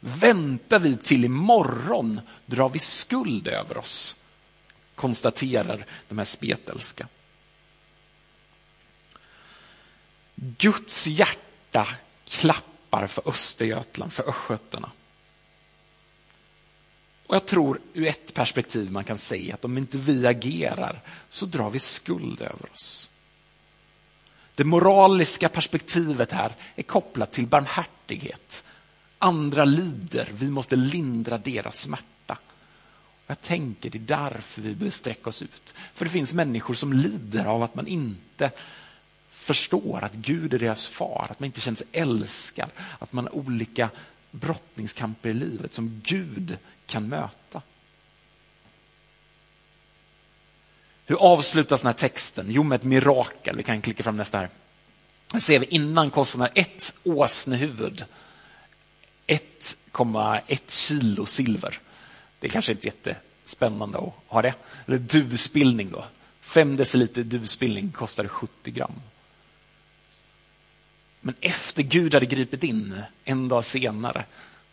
Väntar 0.00 0.78
vi 0.78 0.96
till 0.96 1.24
imorgon 1.24 2.20
drar 2.46 2.68
vi 2.68 2.78
skuld 2.78 3.48
över 3.48 3.78
oss, 3.78 4.16
konstaterar 4.94 5.86
de 6.08 6.18
här 6.18 6.24
spetälska. 6.24 7.08
Guds 10.34 11.06
hjärta 11.06 11.88
klappar 12.24 13.06
för 13.06 13.28
Östergötland, 13.28 14.12
för 14.12 14.28
östgötarna. 14.28 14.90
Och 17.28 17.34
jag 17.34 17.46
tror 17.46 17.80
ur 17.92 18.06
ett 18.06 18.34
perspektiv 18.34 18.90
man 18.90 19.04
kan 19.04 19.18
säga 19.18 19.54
att 19.54 19.64
om 19.64 19.78
inte 19.78 19.98
vi 19.98 20.26
agerar 20.26 21.00
så 21.28 21.46
drar 21.46 21.70
vi 21.70 21.78
skuld 21.78 22.40
över 22.40 22.72
oss. 22.72 23.10
Det 24.54 24.64
moraliska 24.64 25.48
perspektivet 25.48 26.32
här 26.32 26.52
är 26.76 26.82
kopplat 26.82 27.32
till 27.32 27.46
barmhärtighet. 27.46 28.64
Andra 29.18 29.64
lider, 29.64 30.28
vi 30.32 30.50
måste 30.50 30.76
lindra 30.76 31.38
deras 31.38 31.80
smärta. 31.80 32.38
Jag 33.26 33.40
tänker 33.40 33.90
det 33.90 33.98
är 33.98 34.30
därför 34.30 34.62
vi 34.62 34.74
behöver 34.74 34.90
sträcka 34.90 35.30
oss 35.30 35.42
ut. 35.42 35.74
För 35.94 36.04
det 36.04 36.10
finns 36.10 36.34
människor 36.34 36.74
som 36.74 36.92
lider 36.92 37.44
av 37.44 37.62
att 37.62 37.74
man 37.74 37.86
inte 37.86 38.50
förstår 39.30 40.04
att 40.04 40.14
Gud 40.14 40.54
är 40.54 40.58
deras 40.58 40.86
far, 40.86 41.26
att 41.30 41.40
man 41.40 41.46
inte 41.46 41.60
känner 41.60 41.78
sig 41.78 41.86
älskad, 41.92 42.70
att 42.98 43.12
man 43.12 43.24
har 43.24 43.36
olika 43.36 43.90
brottningskamper 44.30 45.28
i 45.28 45.32
livet 45.32 45.74
som 45.74 46.00
Gud 46.04 46.58
kan 46.86 47.08
möta. 47.08 47.62
Hur 51.06 51.16
avslutas 51.16 51.80
den 51.80 51.86
här 51.86 51.98
texten? 51.98 52.46
Jo, 52.48 52.62
med 52.62 52.76
ett 52.76 52.84
mirakel. 52.84 53.56
Vi 53.56 53.62
kan 53.62 53.82
klicka 53.82 54.02
fram 54.02 54.16
nästa 54.16 54.38
här. 54.38 54.48
Här 55.32 55.40
ser 55.40 55.58
vi 55.58 55.66
innan 55.66 56.10
kostnaden 56.10 56.52
ett 56.54 56.94
åsnehuvud, 57.04 58.04
1,1 59.26 60.58
kilo 60.66 61.26
silver. 61.26 61.78
Det 62.40 62.46
är 62.46 62.50
kanske 62.50 62.72
inte 62.72 62.86
jättespännande 62.86 63.98
att 63.98 64.14
ha 64.26 64.42
det. 64.42 64.54
Eller 64.86 64.98
duvspillning 64.98 65.90
då. 65.90 66.04
5 66.40 66.76
deciliter 66.76 67.22
duvspillning 67.22 67.92
kostar 67.92 68.28
70 68.28 68.70
gram. 68.70 68.92
Men 71.20 71.34
efter 71.40 71.82
Gud 71.82 72.14
hade 72.14 72.26
gripit 72.26 72.64
in 72.64 73.02
en 73.24 73.48
dag 73.48 73.64
senare 73.64 74.24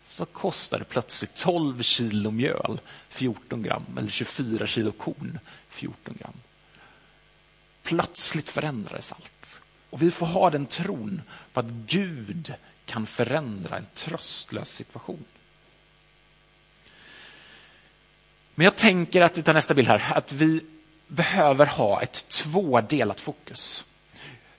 så 0.07 0.25
kostar 0.25 0.79
det 0.79 0.85
plötsligt 0.85 1.35
12 1.35 1.83
kilo 1.83 2.31
mjöl 2.31 2.79
14 3.09 3.63
gram 3.63 3.85
eller 3.97 4.09
24 4.09 4.67
kilo 4.67 4.91
korn 4.91 5.39
14 5.69 6.15
gram. 6.19 6.33
Plötsligt 7.83 8.49
förändrades 8.49 9.11
allt. 9.11 9.61
Och 9.89 10.01
vi 10.01 10.11
får 10.11 10.25
ha 10.25 10.49
den 10.49 10.65
tron 10.65 11.21
på 11.53 11.59
att 11.59 11.69
Gud 11.69 12.53
kan 12.85 13.05
förändra 13.05 13.77
en 13.77 13.87
tröstlös 13.93 14.69
situation. 14.69 15.25
Men 18.55 18.65
jag 18.65 18.75
tänker 18.75 19.21
att 19.21 19.37
vi 19.37 19.43
tar 19.43 19.53
nästa 19.53 19.73
bild 19.73 19.87
här, 19.87 20.17
att 20.17 20.33
vi 20.33 20.65
behöver 21.07 21.65
ha 21.65 22.01
ett 22.01 22.27
tvådelat 22.29 23.19
fokus. 23.19 23.85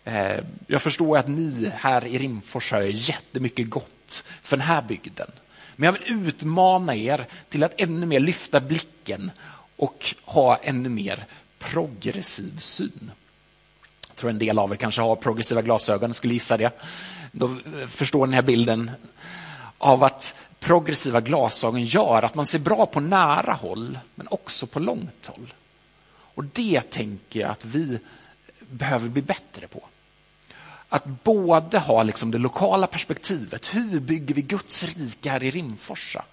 Eh, 0.06 0.38
jag 0.66 0.82
förstår 0.82 1.18
att 1.18 1.28
ni 1.28 1.72
här 1.76 2.04
i 2.04 2.18
Rimfors 2.18 2.72
har 2.72 2.80
jättemycket 2.80 3.70
gott 3.70 4.24
för 4.42 4.56
den 4.56 4.66
här 4.66 4.82
bygden. 4.82 5.30
Men 5.76 5.86
jag 5.86 5.92
vill 5.92 6.28
utmana 6.28 6.94
er 6.94 7.26
till 7.48 7.64
att 7.64 7.80
ännu 7.80 8.06
mer 8.06 8.20
lyfta 8.20 8.60
blicken 8.60 9.30
och 9.76 10.14
ha 10.24 10.56
ännu 10.56 10.88
mer 10.88 11.24
progressiv 11.58 12.58
syn. 12.58 13.10
Jag 14.08 14.16
tror 14.16 14.30
en 14.30 14.38
del 14.38 14.58
av 14.58 14.72
er 14.72 14.76
kanske 14.76 15.02
har 15.02 15.16
progressiva 15.16 15.62
glasögon, 15.62 16.14
skulle 16.14 16.34
gissa 16.34 16.56
det. 16.56 16.82
Då 17.32 17.56
förstår 17.88 18.26
ni 18.26 18.30
den 18.30 18.34
här 18.34 18.42
bilden 18.42 18.90
av 19.78 20.04
att 20.04 20.34
progressiva 20.60 21.20
glasögon 21.20 21.84
gör 21.84 22.22
att 22.22 22.34
man 22.34 22.46
ser 22.46 22.58
bra 22.58 22.86
på 22.86 23.00
nära 23.00 23.52
håll, 23.52 23.98
men 24.14 24.26
också 24.30 24.66
på 24.66 24.80
långt 24.80 25.26
håll. 25.26 25.54
Och 26.08 26.44
det 26.44 26.90
tänker 26.90 27.40
jag 27.40 27.50
att 27.50 27.64
vi 27.64 27.98
behöver 28.70 29.08
bli 29.08 29.22
bättre 29.22 29.66
på. 29.66 29.88
Att 30.88 31.04
både 31.24 31.78
ha 31.78 32.02
liksom 32.02 32.30
det 32.30 32.38
lokala 32.38 32.86
perspektivet, 32.86 33.74
hur 33.74 34.00
bygger 34.00 34.34
vi 34.34 34.42
Guds 34.42 34.84
rike 34.84 35.30
här 35.30 35.42
i 35.42 35.50
Rimforsa? 35.50 36.24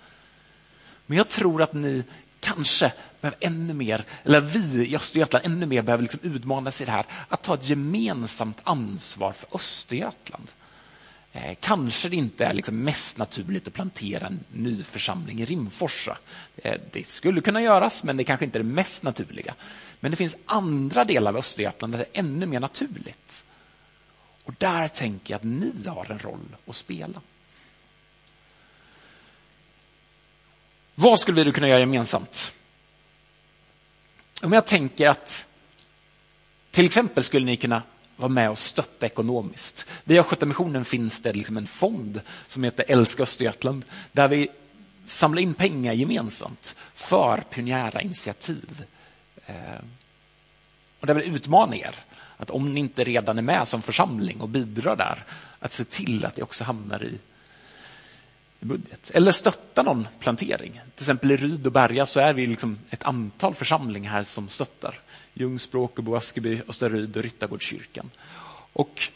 Men 1.05 1.17
jag 1.17 1.29
tror 1.29 1.61
att 1.61 1.73
ni 1.73 2.03
kanske 2.39 2.93
behöver 3.21 3.37
ännu 3.41 3.73
mer, 3.73 4.05
eller 4.23 4.41
vi 4.41 4.87
i 4.87 4.95
Östergötland 4.95 5.45
ännu 5.45 5.65
mer 5.65 5.81
behöver 5.81 6.01
liksom 6.01 6.19
utmanas 6.23 6.81
i 6.81 6.85
det 6.85 6.91
här, 6.91 7.05
att 7.27 7.41
ta 7.41 7.53
ett 7.53 7.69
gemensamt 7.69 8.61
ansvar 8.63 9.31
för 9.31 9.55
Östergötland. 9.55 10.51
Eh, 11.31 11.57
kanske 11.59 12.09
det 12.09 12.15
inte 12.15 12.45
är 12.45 12.53
liksom 12.53 12.83
mest 12.83 13.17
naturligt 13.17 13.67
att 13.67 13.73
plantera 13.73 14.27
en 14.27 14.39
ny 14.51 14.83
församling 14.83 15.41
i 15.41 15.45
Rimforsa. 15.45 16.17
Eh, 16.55 16.81
det 16.91 17.07
skulle 17.07 17.41
kunna 17.41 17.61
göras, 17.61 18.03
men 18.03 18.17
det 18.17 18.23
kanske 18.23 18.45
inte 18.45 18.57
är 18.57 18.63
det 18.63 18.69
mest 18.69 19.03
naturliga. 19.03 19.53
Men 19.99 20.11
det 20.11 20.17
finns 20.17 20.37
andra 20.45 21.05
delar 21.05 21.31
av 21.31 21.37
Östergötland 21.37 21.93
där 21.93 21.99
det 21.99 22.19
är 22.19 22.19
ännu 22.19 22.45
mer 22.45 22.59
naturligt. 22.59 23.43
Och 24.43 24.53
där 24.57 24.87
tänker 24.87 25.33
jag 25.33 25.37
att 25.37 25.43
ni 25.43 25.87
har 25.87 26.11
en 26.11 26.19
roll 26.19 26.55
att 26.67 26.75
spela. 26.75 27.21
Vad 30.95 31.19
skulle 31.19 31.43
vi 31.43 31.51
kunna 31.51 31.67
göra 31.67 31.79
gemensamt? 31.79 32.53
Om 34.41 34.53
jag 34.53 34.67
tänker 34.67 35.09
att 35.09 35.47
till 36.71 36.85
exempel 36.85 37.23
skulle 37.23 37.45
ni 37.45 37.57
kunna 37.57 37.81
vara 38.15 38.29
med 38.29 38.49
och 38.49 38.57
stötta 38.57 39.05
ekonomiskt. 39.05 39.87
Via 40.03 40.21
Östgötamissionen 40.21 40.85
finns 40.85 41.21
det 41.21 41.33
liksom 41.33 41.57
en 41.57 41.67
fond 41.67 42.21
som 42.47 42.63
heter 42.63 42.85
Älska 42.87 43.23
Östergötland 43.23 43.85
där 44.11 44.27
vi 44.27 44.49
samlar 45.05 45.41
in 45.41 45.53
pengar 45.53 45.93
gemensamt 45.93 46.75
för 46.95 47.37
pionjära 47.37 48.01
initiativ. 48.01 48.85
Eh, 49.45 49.55
och 50.99 51.07
där 51.07 51.13
vill 51.13 51.35
utmana 51.35 51.75
er 51.75 51.95
att 52.37 52.49
om 52.49 52.73
ni 52.73 52.79
inte 52.79 53.03
redan 53.03 53.37
är 53.37 53.41
med 53.41 53.67
som 53.67 53.81
församling 53.81 54.41
och 54.41 54.49
bidrar 54.49 54.95
där, 54.95 55.23
att 55.59 55.73
se 55.73 55.83
till 55.83 56.25
att 56.25 56.35
det 56.35 56.43
också 56.43 56.63
hamnar 56.63 57.03
i 57.03 57.19
budget. 58.59 59.11
Eller 59.13 59.31
stötta 59.31 59.83
någon 59.83 60.07
plantering. 60.19 60.71
Till 60.71 61.03
exempel 61.03 61.31
i 61.31 61.37
Ryd 61.37 61.65
och 61.65 61.71
Berga 61.71 62.05
så 62.05 62.19
är 62.19 62.33
vi 62.33 62.47
liksom 62.47 62.79
ett 62.89 63.03
antal 63.03 63.55
församlingar 63.55 64.11
här 64.11 64.23
som 64.23 64.49
stöttar. 64.49 64.99
Ljungsbro, 65.33 65.83
Åkerbo, 65.83 66.15
Askeby, 66.15 66.61
Österryd 66.67 67.17
och 67.17 67.23
Ryttargårdskyrkan. 67.23 68.09
Och 68.73 69.09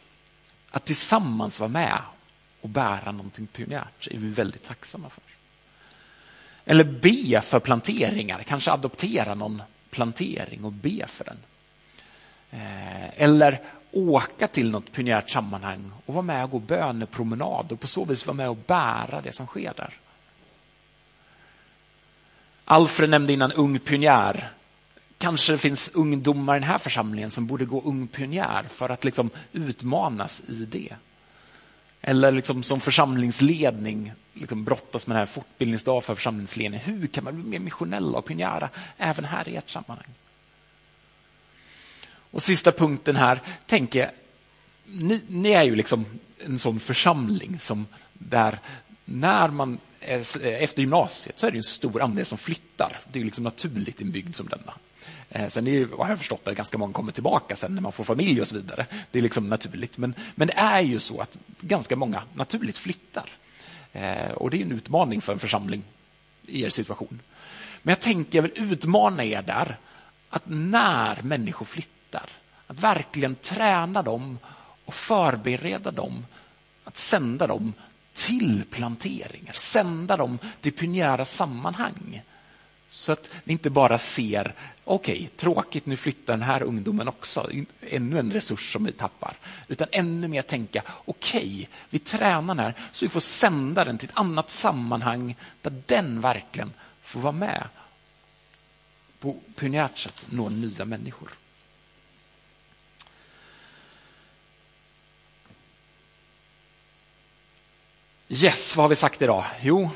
att 0.71 0.85
tillsammans 0.85 1.59
vara 1.59 1.69
med 1.69 2.01
och 2.61 2.69
bära 2.69 3.11
någonting 3.11 3.47
pionjärt 3.47 4.07
är 4.11 4.17
vi 4.17 4.29
väldigt 4.29 4.63
tacksamma 4.63 5.09
för. 5.09 5.23
Eller 6.65 6.83
be 6.83 7.41
för 7.41 7.59
planteringar, 7.59 8.43
kanske 8.43 8.71
adoptera 8.71 9.35
någon 9.35 9.61
plantering 9.89 10.63
och 10.63 10.71
be 10.71 11.07
för 11.07 11.25
den. 11.25 11.37
Eh, 12.57 13.23
eller 13.23 13.61
åka 13.91 14.47
till 14.47 14.71
något 14.71 14.91
pionjärt 14.91 15.29
sammanhang 15.29 15.91
och 16.05 16.13
vara 16.13 16.23
med 16.23 16.43
och 16.43 16.51
gå 16.51 16.59
bönepromenad 16.59 17.71
och 17.71 17.79
på 17.79 17.87
så 17.87 18.05
vis 18.05 18.25
vara 18.25 18.37
med 18.37 18.49
och 18.49 18.57
bära 18.67 19.21
det 19.21 19.31
som 19.31 19.45
sker 19.45 19.73
där. 19.75 19.93
Alfred 22.65 23.09
nämnde 23.09 23.33
innan 23.33 23.51
ung 23.51 23.79
pionjär. 23.79 24.49
Kanske 25.17 25.51
det 25.51 25.57
finns 25.57 25.91
ungdomar 25.93 26.55
i 26.55 26.59
den 26.59 26.69
här 26.69 26.77
församlingen 26.77 27.29
som 27.29 27.47
borde 27.47 27.65
gå 27.65 27.81
ung 27.81 28.07
pionjär 28.07 28.63
för 28.63 28.89
att 28.89 29.03
liksom 29.03 29.29
utmanas 29.51 30.43
i 30.47 30.65
det. 30.65 30.95
Eller 32.01 32.31
liksom 32.31 32.63
som 32.63 32.79
församlingsledning 32.79 34.13
liksom 34.33 34.63
brottas 34.63 35.07
med 35.07 35.15
den 35.15 35.19
här 35.19 35.25
fortbildningsdag 35.25 36.03
för 36.03 36.15
församlingsledning. 36.15 36.79
Hur 36.79 37.07
kan 37.07 37.23
man 37.23 37.41
bli 37.41 37.49
mer 37.49 37.59
missionella 37.59 38.17
och 38.17 38.25
pionjära 38.25 38.69
även 38.97 39.25
här 39.25 39.49
i 39.49 39.55
ert 39.55 39.69
sammanhang? 39.69 40.13
Och 42.31 42.43
sista 42.43 42.71
punkten 42.71 43.15
här, 43.15 43.41
tänk 43.65 43.95
er, 43.95 44.11
ni, 44.85 45.21
ni, 45.27 45.51
är 45.51 45.63
ju 45.63 45.75
liksom 45.75 46.05
en 46.45 46.59
sån 46.59 46.79
församling 46.79 47.59
som 47.59 47.85
där 48.13 48.59
när 49.05 49.47
man 49.47 49.77
är, 49.99 50.45
eh, 50.45 50.63
efter 50.63 50.81
gymnasiet 50.81 51.39
så 51.39 51.47
är 51.47 51.51
det 51.51 51.57
en 51.57 51.63
stor 51.63 52.01
andel 52.01 52.25
som 52.25 52.37
flyttar. 52.37 52.99
Det 53.11 53.19
är 53.19 53.23
liksom 53.23 53.43
naturligt 53.43 54.01
i 54.01 54.03
en 54.03 54.11
bygd 54.11 54.35
som 54.35 54.47
denna. 54.47 54.73
Eh, 55.29 55.47
sen 55.47 55.67
är 55.67 55.71
ju, 55.71 55.87
har 55.97 56.09
jag 56.09 56.17
förstått 56.17 56.47
att 56.47 56.55
ganska 56.55 56.77
många 56.77 56.93
kommer 56.93 57.11
tillbaka 57.11 57.55
sen 57.55 57.75
när 57.75 57.81
man 57.81 57.91
får 57.91 58.03
familj 58.03 58.41
och 58.41 58.47
så 58.47 58.55
vidare. 58.55 58.85
Det 59.11 59.19
är 59.19 59.23
liksom 59.23 59.49
naturligt. 59.49 59.97
Men, 59.97 60.13
men 60.35 60.47
det 60.47 60.53
är 60.57 60.81
ju 60.81 60.99
så 60.99 61.21
att 61.21 61.37
ganska 61.61 61.95
många 61.95 62.23
naturligt 62.33 62.77
flyttar. 62.77 63.29
Eh, 63.93 64.31
och 64.31 64.49
det 64.49 64.57
är 64.57 64.61
en 64.61 64.71
utmaning 64.71 65.21
för 65.21 65.33
en 65.33 65.39
församling 65.39 65.83
i 66.47 66.63
er 66.63 66.69
situation. 66.69 67.19
Men 67.83 67.91
jag 67.91 67.99
tänker, 67.99 68.37
jag 68.37 68.43
vill 68.43 68.71
utmana 68.71 69.25
er 69.25 69.41
där, 69.41 69.77
att 70.29 70.43
när 70.45 71.21
människor 71.21 71.65
flyttar, 71.65 71.96
att 72.15 72.79
verkligen 72.79 73.35
träna 73.35 74.03
dem 74.03 74.39
och 74.85 74.93
förbereda 74.93 75.91
dem, 75.91 76.25
att 76.83 76.97
sända 76.97 77.47
dem 77.47 77.73
till 78.13 78.63
planteringar, 78.71 79.53
sända 79.53 80.17
dem 80.17 80.39
till 80.61 80.73
pionjära 80.73 81.25
sammanhang. 81.25 82.21
Så 82.89 83.11
att 83.11 83.31
ni 83.43 83.53
inte 83.53 83.69
bara 83.69 83.97
ser, 83.97 84.53
okej, 84.83 85.15
okay, 85.15 85.27
tråkigt, 85.27 85.85
nu 85.85 85.97
flyttar 85.97 86.33
den 86.33 86.41
här 86.41 86.61
ungdomen 86.63 87.07
också, 87.07 87.49
ännu 87.81 88.19
en 88.19 88.31
resurs 88.31 88.73
som 88.73 88.83
vi 88.83 88.91
tappar. 88.91 89.33
Utan 89.67 89.87
ännu 89.91 90.27
mer 90.27 90.41
tänka, 90.41 90.83
okej, 91.05 91.39
okay, 91.39 91.65
vi 91.89 91.99
tränar 91.99 92.55
den 92.55 92.59
här 92.59 92.73
så 92.91 93.05
vi 93.05 93.09
får 93.09 93.19
sända 93.19 93.83
den 93.83 93.97
till 93.97 94.09
ett 94.09 94.17
annat 94.17 94.49
sammanhang 94.49 95.35
där 95.61 95.81
den 95.85 96.21
verkligen 96.21 96.73
får 97.03 97.19
vara 97.19 97.31
med 97.31 97.63
på 99.19 99.35
pionjärt 99.55 99.97
sätt 99.97 100.25
nå 100.29 100.49
nya 100.49 100.85
människor. 100.85 101.36
Yes, 108.29 108.75
vad 108.75 108.83
har 108.83 108.89
vi 108.89 108.95
sagt 108.95 109.21
idag? 109.21 109.45
Jo, 109.61 109.89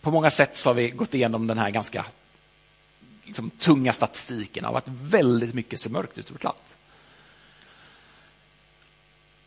på 0.00 0.10
många 0.10 0.30
sätt 0.30 0.56
så 0.56 0.68
har 0.68 0.74
vi 0.74 0.90
gått 0.90 1.14
igenom 1.14 1.46
den 1.46 1.58
här 1.58 1.70
ganska 1.70 2.04
liksom, 3.24 3.50
tunga 3.50 3.92
statistiken 3.92 4.64
av 4.64 4.76
att 4.76 4.84
väldigt 4.86 5.54
mycket 5.54 5.80
ser 5.80 5.90
mörkt 5.90 6.18
ut 6.18 6.30
i 6.30 6.32
vårt 6.32 6.44
land. 6.44 6.58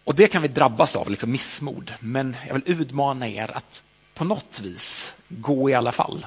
Och 0.04 0.16
det 0.16 0.28
kan 0.28 0.42
vi 0.42 0.48
drabbas 0.48 0.96
av, 0.96 1.10
liksom 1.10 1.32
missmod. 1.32 1.94
Men 2.00 2.36
jag 2.48 2.54
vill 2.54 2.82
utmana 2.82 3.28
er 3.28 3.58
att 3.58 3.84
på 4.14 4.24
något 4.24 4.60
vis 4.60 5.16
gå 5.28 5.70
i 5.70 5.74
alla 5.74 5.92
fall. 5.92 6.26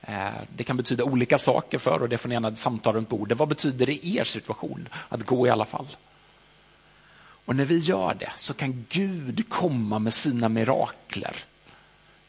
Eh, 0.00 0.28
det 0.56 0.64
kan 0.64 0.76
betyda 0.76 1.04
olika 1.04 1.38
saker 1.38 1.78
för 1.78 2.02
och 2.02 2.08
det 2.08 2.18
får 2.18 2.28
ni 2.28 2.34
gärna 2.34 2.56
samtala 2.56 2.96
runt 2.96 3.08
bordet. 3.08 3.38
Vad 3.38 3.48
betyder 3.48 3.86
det 3.86 4.06
i 4.06 4.16
er 4.16 4.24
situation 4.24 4.88
att 5.08 5.26
gå 5.26 5.46
i 5.46 5.50
alla 5.50 5.64
fall? 5.64 5.86
Och 7.48 7.56
när 7.56 7.64
vi 7.64 7.78
gör 7.78 8.14
det 8.14 8.32
så 8.36 8.54
kan 8.54 8.86
Gud 8.88 9.48
komma 9.48 9.98
med 9.98 10.14
sina 10.14 10.48
mirakler. 10.48 11.36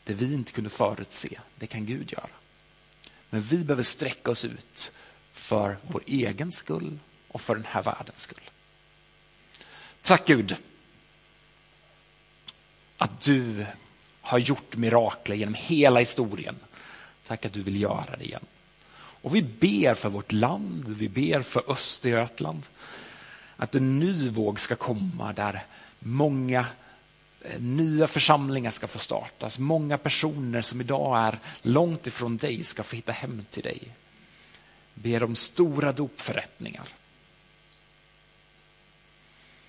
Det 0.03 0.13
vi 0.13 0.33
inte 0.33 0.51
kunde 0.51 0.69
förutse, 0.69 1.39
det 1.55 1.67
kan 1.67 1.85
Gud 1.85 2.11
göra. 2.11 2.29
Men 3.29 3.41
vi 3.41 3.57
behöver 3.63 3.83
sträcka 3.83 4.31
oss 4.31 4.45
ut 4.45 4.91
för 5.33 5.77
vår 5.87 6.03
egen 6.05 6.51
skull 6.51 6.99
och 7.27 7.41
för 7.41 7.55
den 7.55 7.65
här 7.65 7.83
världens 7.83 8.19
skull. 8.19 8.49
Tack 10.01 10.27
Gud 10.27 10.55
att 12.97 13.21
du 13.21 13.65
har 14.21 14.39
gjort 14.39 14.75
mirakler 14.75 15.35
genom 15.35 15.53
hela 15.53 15.99
historien. 15.99 16.55
Tack 17.27 17.45
att 17.45 17.53
du 17.53 17.63
vill 17.63 17.81
göra 17.81 18.15
det 18.17 18.25
igen. 18.25 18.45
Och 18.95 19.35
vi 19.35 19.41
ber 19.41 19.93
för 19.93 20.09
vårt 20.09 20.31
land, 20.31 20.85
vi 20.87 21.09
ber 21.09 21.41
för 21.41 21.71
Östergötland. 21.71 22.63
Att 23.59 23.75
en 23.75 23.99
ny 23.99 24.29
våg 24.29 24.59
ska 24.59 24.75
komma 24.75 25.33
där 25.33 25.63
många 25.99 26.65
eh, 27.41 27.61
nya 27.61 28.07
församlingar 28.07 28.71
ska 28.71 28.87
få 28.87 28.99
startas. 28.99 29.59
Många 29.59 29.97
personer 29.97 30.61
som 30.61 30.81
idag 30.81 31.27
är 31.27 31.39
långt 31.61 32.07
ifrån 32.07 32.37
dig 32.37 32.63
ska 32.63 32.83
få 32.83 32.95
hitta 32.95 33.11
hem 33.11 33.45
till 33.51 33.63
dig. 33.63 33.95
Ber 34.93 35.23
om 35.23 35.35
stora 35.35 35.91
dopförrättningar. 35.91 36.89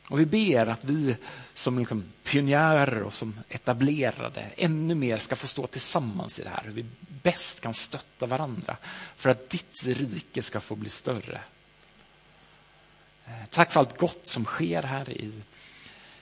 Och 0.08 0.20
vi 0.20 0.26
ber 0.26 0.66
att 0.66 0.84
vi 0.84 1.16
som 1.54 1.78
liksom 1.78 2.04
pionjärer 2.24 3.02
och 3.02 3.14
som 3.14 3.40
etablerade 3.48 4.46
ännu 4.56 4.94
mer 4.94 5.16
ska 5.16 5.36
få 5.36 5.46
stå 5.46 5.66
tillsammans 5.66 6.38
i 6.38 6.42
det 6.42 6.48
här. 6.48 6.62
Hur 6.64 6.72
vi 6.72 6.86
bäst 7.22 7.60
kan 7.60 7.74
stötta 7.74 8.26
varandra 8.26 8.76
för 9.16 9.30
att 9.30 9.50
ditt 9.50 9.86
rike 9.86 10.42
ska 10.42 10.60
få 10.60 10.76
bli 10.76 10.88
större. 10.88 11.40
Tack 13.50 13.72
för 13.72 13.80
allt 13.80 13.98
gott 13.98 14.26
som 14.26 14.44
sker 14.44 14.82
här 14.82 15.10
i, 15.10 15.32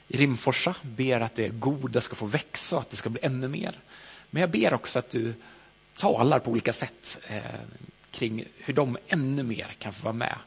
i 0.09 0.17
Rimforsa. 0.17 0.75
Ber 0.83 1.21
att 1.21 1.35
det 1.35 1.49
goda 1.49 2.01
ska 2.01 2.17
få 2.17 2.27
växa 2.27 2.77
och 2.77 2.83
att 2.83 2.91
det 2.91 2.97
ska 2.97 3.09
bli 3.09 3.21
ännu 3.25 3.49
mer. 3.49 3.81
Men 4.31 4.41
jag 4.41 4.51
ber 4.51 4.75
också 4.75 4.99
att 4.99 5.11
du 5.11 5.35
talar 5.97 6.39
på 6.39 6.51
olika 6.51 6.73
sätt 6.73 7.19
eh, 7.27 7.43
kring 8.11 8.45
hur 8.59 8.75
de 8.75 8.99
ännu 9.09 9.43
mer 9.43 9.77
kan 9.79 9.93
få 9.93 10.03
vara 10.05 10.13
med 10.13 10.39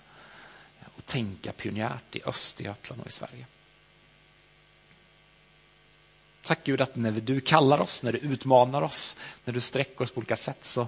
och 0.96 1.06
tänka 1.06 1.52
pionjärt 1.52 2.16
i 2.16 2.22
Östergötland 2.26 3.02
och 3.02 3.08
i 3.08 3.12
Sverige. 3.12 3.46
Tack 6.44 6.60
Gud 6.64 6.82
att 6.82 6.96
när 6.96 7.12
du 7.12 7.42
kallar 7.42 7.82
oss, 7.82 8.04
när 8.04 8.12
du 8.12 8.18
utmanar 8.18 8.82
oss, 8.82 9.18
när 9.46 9.54
du 9.54 9.62
sträcker 9.62 10.04
oss 10.04 10.12
på 10.12 10.18
olika 10.18 10.36
sätt 10.36 10.66
så 10.66 10.88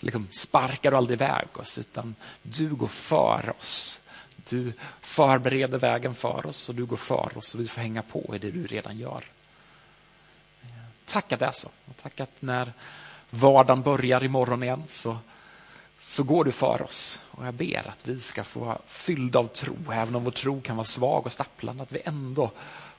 liksom 0.00 0.28
sparkar 0.30 0.90
du 0.90 0.96
aldrig 0.96 1.16
iväg 1.16 1.46
oss 1.52 1.78
utan 1.78 2.14
du 2.42 2.68
går 2.68 2.88
för 2.88 3.54
oss. 3.60 4.01
Du 4.48 4.72
förbereder 5.00 5.78
vägen 5.78 6.14
för 6.14 6.46
oss 6.46 6.68
och 6.68 6.74
du 6.74 6.86
går 6.86 6.96
för 6.96 7.38
oss 7.38 7.54
och 7.54 7.60
vi 7.60 7.68
får 7.68 7.80
hänga 7.80 8.02
på 8.02 8.32
i 8.34 8.38
det 8.38 8.50
du 8.50 8.66
redan 8.66 8.98
gör. 8.98 9.24
Tack 11.04 11.32
att 11.32 11.40
det 11.40 11.46
alltså. 11.46 11.66
är 11.66 11.70
så. 11.94 12.02
Tack 12.02 12.20
att 12.20 12.42
när 12.42 12.72
vardagen 13.30 13.82
börjar 13.82 14.24
imorgon 14.24 14.62
igen 14.62 14.82
så 14.88 15.18
så 16.02 16.22
går 16.22 16.44
du 16.44 16.52
för 16.52 16.82
oss. 16.82 17.20
Och 17.30 17.46
jag 17.46 17.54
ber 17.54 17.88
att 17.88 18.08
vi 18.08 18.20
ska 18.20 18.44
få 18.44 18.60
vara 18.60 18.78
fyllda 18.86 19.38
av 19.38 19.46
tro, 19.46 19.76
även 19.92 20.14
om 20.14 20.24
vår 20.24 20.30
tro 20.30 20.60
kan 20.60 20.76
vara 20.76 20.84
svag 20.84 21.26
och 21.26 21.32
stapplande, 21.32 21.82
att 21.82 21.92
vi 21.92 22.02
ändå 22.04 22.50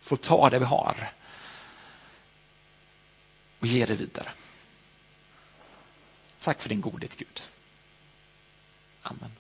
får 0.02 0.16
ta 0.16 0.50
det 0.50 0.60
vi 0.60 0.66
har 0.66 1.12
och 3.60 3.68
ge 3.68 3.86
det 3.86 3.96
vidare. 3.96 4.32
Tack 6.39 6.62
för 6.62 6.70
din 6.70 6.82
godhet, 6.82 7.18
Gud. 7.18 7.41
Amen. 9.02 9.32